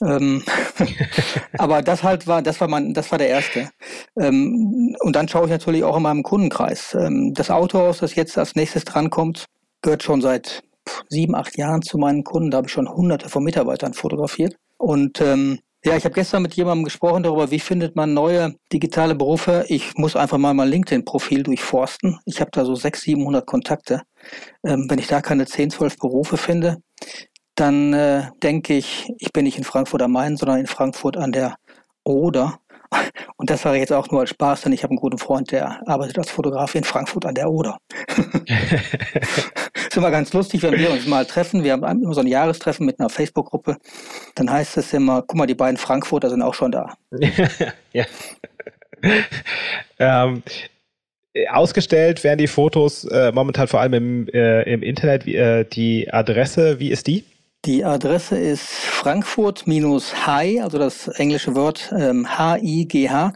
Ähm, 0.00 0.42
aber 1.58 1.82
das 1.82 2.02
halt 2.02 2.26
war, 2.26 2.42
das 2.42 2.60
war 2.60 2.68
mein, 2.68 2.94
das 2.94 3.10
war 3.10 3.18
der 3.18 3.28
erste. 3.28 3.70
Ähm, 4.18 4.96
und 5.00 5.16
dann 5.16 5.28
schaue 5.28 5.44
ich 5.44 5.50
natürlich 5.50 5.84
auch 5.84 5.96
in 5.96 6.02
meinem 6.02 6.22
Kundenkreis. 6.22 6.94
Ähm, 6.94 7.32
das 7.34 7.50
Autohaus, 7.50 7.98
das 7.98 8.14
jetzt 8.14 8.38
als 8.38 8.54
nächstes 8.54 8.84
drankommt, 8.84 9.46
gehört 9.82 10.02
schon 10.02 10.20
seit 10.20 10.62
sieben, 11.08 11.34
acht 11.34 11.56
Jahren 11.56 11.82
zu 11.82 11.98
meinen 11.98 12.24
Kunden. 12.24 12.50
Da 12.50 12.58
habe 12.58 12.66
ich 12.66 12.72
schon 12.72 12.88
hunderte 12.88 13.28
von 13.28 13.44
Mitarbeitern 13.44 13.94
fotografiert. 13.94 14.56
Und 14.78 15.20
ähm, 15.20 15.60
ja, 15.84 15.96
ich 15.96 16.04
habe 16.04 16.14
gestern 16.14 16.42
mit 16.42 16.54
jemandem 16.54 16.84
gesprochen 16.84 17.24
darüber, 17.24 17.50
wie 17.50 17.58
findet 17.58 17.96
man 17.96 18.14
neue 18.14 18.54
digitale 18.72 19.16
Berufe. 19.16 19.64
Ich 19.68 19.94
muss 19.96 20.14
einfach 20.14 20.38
mal 20.38 20.54
mein 20.54 20.68
LinkedIn-Profil 20.68 21.42
durchforsten. 21.42 22.20
Ich 22.24 22.40
habe 22.40 22.52
da 22.52 22.64
so 22.64 22.76
600, 22.76 23.02
700 23.02 23.46
Kontakte. 23.46 24.02
Ähm, 24.64 24.86
wenn 24.88 25.00
ich 25.00 25.08
da 25.08 25.20
keine 25.20 25.44
10, 25.44 25.70
12 25.70 25.98
Berufe 25.98 26.36
finde, 26.36 26.78
dann 27.54 27.92
äh, 27.92 28.24
denke 28.42 28.74
ich, 28.74 29.12
ich 29.18 29.32
bin 29.32 29.44
nicht 29.44 29.58
in 29.58 29.64
Frankfurt 29.64 30.02
am 30.02 30.12
Main, 30.12 30.36
sondern 30.36 30.58
in 30.58 30.66
Frankfurt 30.66 31.16
an 31.16 31.32
der 31.32 31.56
Oder. 32.04 32.58
Und 33.36 33.50
das 33.50 33.62
sage 33.62 33.76
ich 33.76 33.80
jetzt 33.80 33.92
auch 33.92 34.10
nur 34.10 34.20
als 34.20 34.30
Spaß, 34.30 34.62
denn 34.62 34.72
ich 34.72 34.82
habe 34.82 34.92
einen 34.92 35.00
guten 35.00 35.18
Freund, 35.18 35.50
der 35.50 35.86
arbeitet 35.86 36.18
als 36.18 36.30
Fotograf 36.30 36.74
in 36.74 36.84
Frankfurt 36.84 37.26
an 37.26 37.34
der 37.34 37.50
Oder. 37.50 37.78
ist 39.92 39.96
immer 39.96 40.10
ganz 40.10 40.32
lustig, 40.32 40.62
wenn 40.62 40.78
wir 40.78 40.90
uns 40.90 41.06
mal 41.06 41.26
treffen. 41.26 41.64
Wir 41.64 41.72
haben 41.72 42.02
immer 42.02 42.14
so 42.14 42.20
ein 42.20 42.26
Jahrestreffen 42.26 42.86
mit 42.86 42.98
einer 42.98 43.10
Facebook-Gruppe. 43.10 43.76
Dann 44.34 44.50
heißt 44.50 44.76
es 44.78 44.92
immer, 44.92 45.22
guck 45.22 45.36
mal, 45.36 45.46
die 45.46 45.54
beiden 45.54 45.76
Frankfurter 45.76 46.30
sind 46.30 46.42
auch 46.42 46.54
schon 46.54 46.72
da. 46.72 46.94
ja. 47.92 48.04
ähm, 49.98 50.42
ausgestellt 51.50 52.24
werden 52.24 52.38
die 52.38 52.46
Fotos 52.46 53.04
äh, 53.04 53.32
momentan 53.32 53.68
vor 53.68 53.80
allem 53.80 53.94
im, 53.94 54.28
äh, 54.28 54.62
im 54.62 54.82
Internet. 54.82 55.26
Wie, 55.26 55.34
äh, 55.34 55.64
die 55.64 56.12
Adresse, 56.12 56.78
wie 56.78 56.90
ist 56.90 57.06
die? 57.06 57.24
Die 57.64 57.84
Adresse 57.84 58.36
ist 58.36 58.66
Frankfurt-High, 58.66 60.62
also 60.62 60.78
das 60.78 61.06
englische 61.06 61.54
Wort 61.54 61.94
ähm, 61.96 62.26
H-I-G-H, 62.28 63.32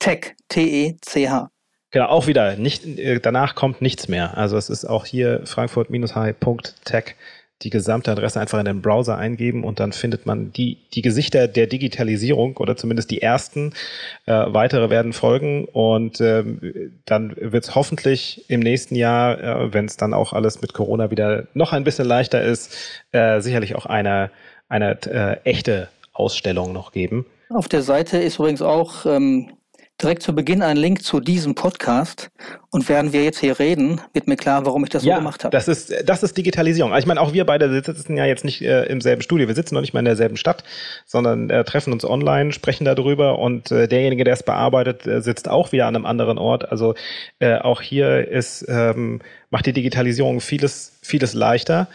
Tech, 0.00 0.34
T-E-C-H. 0.48 1.50
Genau, 1.92 2.06
auch 2.06 2.26
wieder, 2.26 2.56
nicht, 2.56 2.84
äh, 2.84 3.20
danach 3.20 3.54
kommt 3.54 3.82
nichts 3.82 4.08
mehr. 4.08 4.36
Also 4.36 4.56
es 4.56 4.68
ist 4.68 4.84
auch 4.84 5.06
hier 5.06 5.42
Frankfurt-High.tech 5.44 7.14
die 7.62 7.70
gesamte 7.70 8.10
Adresse 8.10 8.40
einfach 8.40 8.58
in 8.58 8.64
den 8.64 8.80
Browser 8.80 9.18
eingeben 9.18 9.64
und 9.64 9.80
dann 9.80 9.92
findet 9.92 10.24
man 10.24 10.52
die, 10.52 10.78
die 10.94 11.02
Gesichter 11.02 11.46
der 11.46 11.66
Digitalisierung 11.66 12.56
oder 12.56 12.76
zumindest 12.76 13.10
die 13.10 13.20
ersten. 13.20 13.74
Äh, 14.26 14.46
weitere 14.48 14.88
werden 14.88 15.12
folgen 15.12 15.66
und 15.66 16.20
ähm, 16.20 16.92
dann 17.04 17.34
wird 17.36 17.64
es 17.64 17.74
hoffentlich 17.74 18.44
im 18.48 18.60
nächsten 18.60 18.94
Jahr, 18.94 19.38
äh, 19.40 19.74
wenn 19.74 19.84
es 19.84 19.96
dann 19.96 20.14
auch 20.14 20.32
alles 20.32 20.62
mit 20.62 20.72
Corona 20.72 21.10
wieder 21.10 21.46
noch 21.52 21.72
ein 21.72 21.84
bisschen 21.84 22.06
leichter 22.06 22.42
ist, 22.42 22.74
äh, 23.12 23.40
sicherlich 23.40 23.74
auch 23.74 23.86
eine, 23.86 24.30
eine 24.68 24.98
äh, 25.06 25.36
echte 25.44 25.88
Ausstellung 26.12 26.72
noch 26.72 26.92
geben. 26.92 27.26
Auf 27.50 27.68
der 27.68 27.82
Seite 27.82 28.18
ist 28.18 28.38
übrigens 28.38 28.62
auch 28.62 29.04
ähm, 29.06 29.50
direkt 30.02 30.22
zu 30.22 30.34
Beginn 30.34 30.62
einen 30.62 30.78
Link 30.78 31.02
zu 31.02 31.20
diesem 31.20 31.54
Podcast. 31.54 32.30
Und 32.70 32.88
während 32.88 33.12
wir 33.12 33.24
jetzt 33.24 33.38
hier 33.38 33.58
reden, 33.58 34.00
wird 34.12 34.28
mir 34.28 34.36
klar, 34.36 34.64
warum 34.64 34.84
ich 34.84 34.90
das 34.90 35.04
ja, 35.04 35.14
so 35.14 35.20
gemacht 35.20 35.44
habe. 35.44 35.52
Das 35.52 35.68
ist, 35.68 35.92
das 36.04 36.22
ist 36.22 36.36
Digitalisierung. 36.36 36.92
Also 36.92 37.04
ich 37.04 37.06
meine, 37.06 37.20
auch 37.20 37.32
wir 37.32 37.44
beide 37.44 37.72
sitzen 37.72 38.16
ja 38.16 38.24
jetzt 38.24 38.44
nicht 38.44 38.62
äh, 38.62 38.84
im 38.84 39.00
selben 39.00 39.22
Studio. 39.22 39.48
Wir 39.48 39.54
sitzen 39.54 39.74
noch 39.74 39.80
nicht 39.80 39.92
mal 39.92 40.00
in 40.00 40.04
derselben 40.04 40.36
Stadt, 40.36 40.64
sondern 41.04 41.50
äh, 41.50 41.64
treffen 41.64 41.92
uns 41.92 42.04
online, 42.04 42.52
sprechen 42.52 42.84
darüber 42.84 43.38
und 43.38 43.70
äh, 43.70 43.88
derjenige, 43.88 44.24
der 44.24 44.34
es 44.34 44.42
bearbeitet, 44.42 45.06
äh, 45.06 45.20
sitzt 45.20 45.48
auch 45.48 45.72
wieder 45.72 45.86
an 45.86 45.96
einem 45.96 46.06
anderen 46.06 46.38
Ort. 46.38 46.70
Also 46.70 46.94
äh, 47.40 47.58
auch 47.58 47.80
hier 47.80 48.28
ist, 48.28 48.64
ähm, 48.68 49.20
macht 49.50 49.66
die 49.66 49.72
Digitalisierung 49.72 50.40
vieles, 50.40 50.98
vieles 51.02 51.34
leichter. 51.34 51.88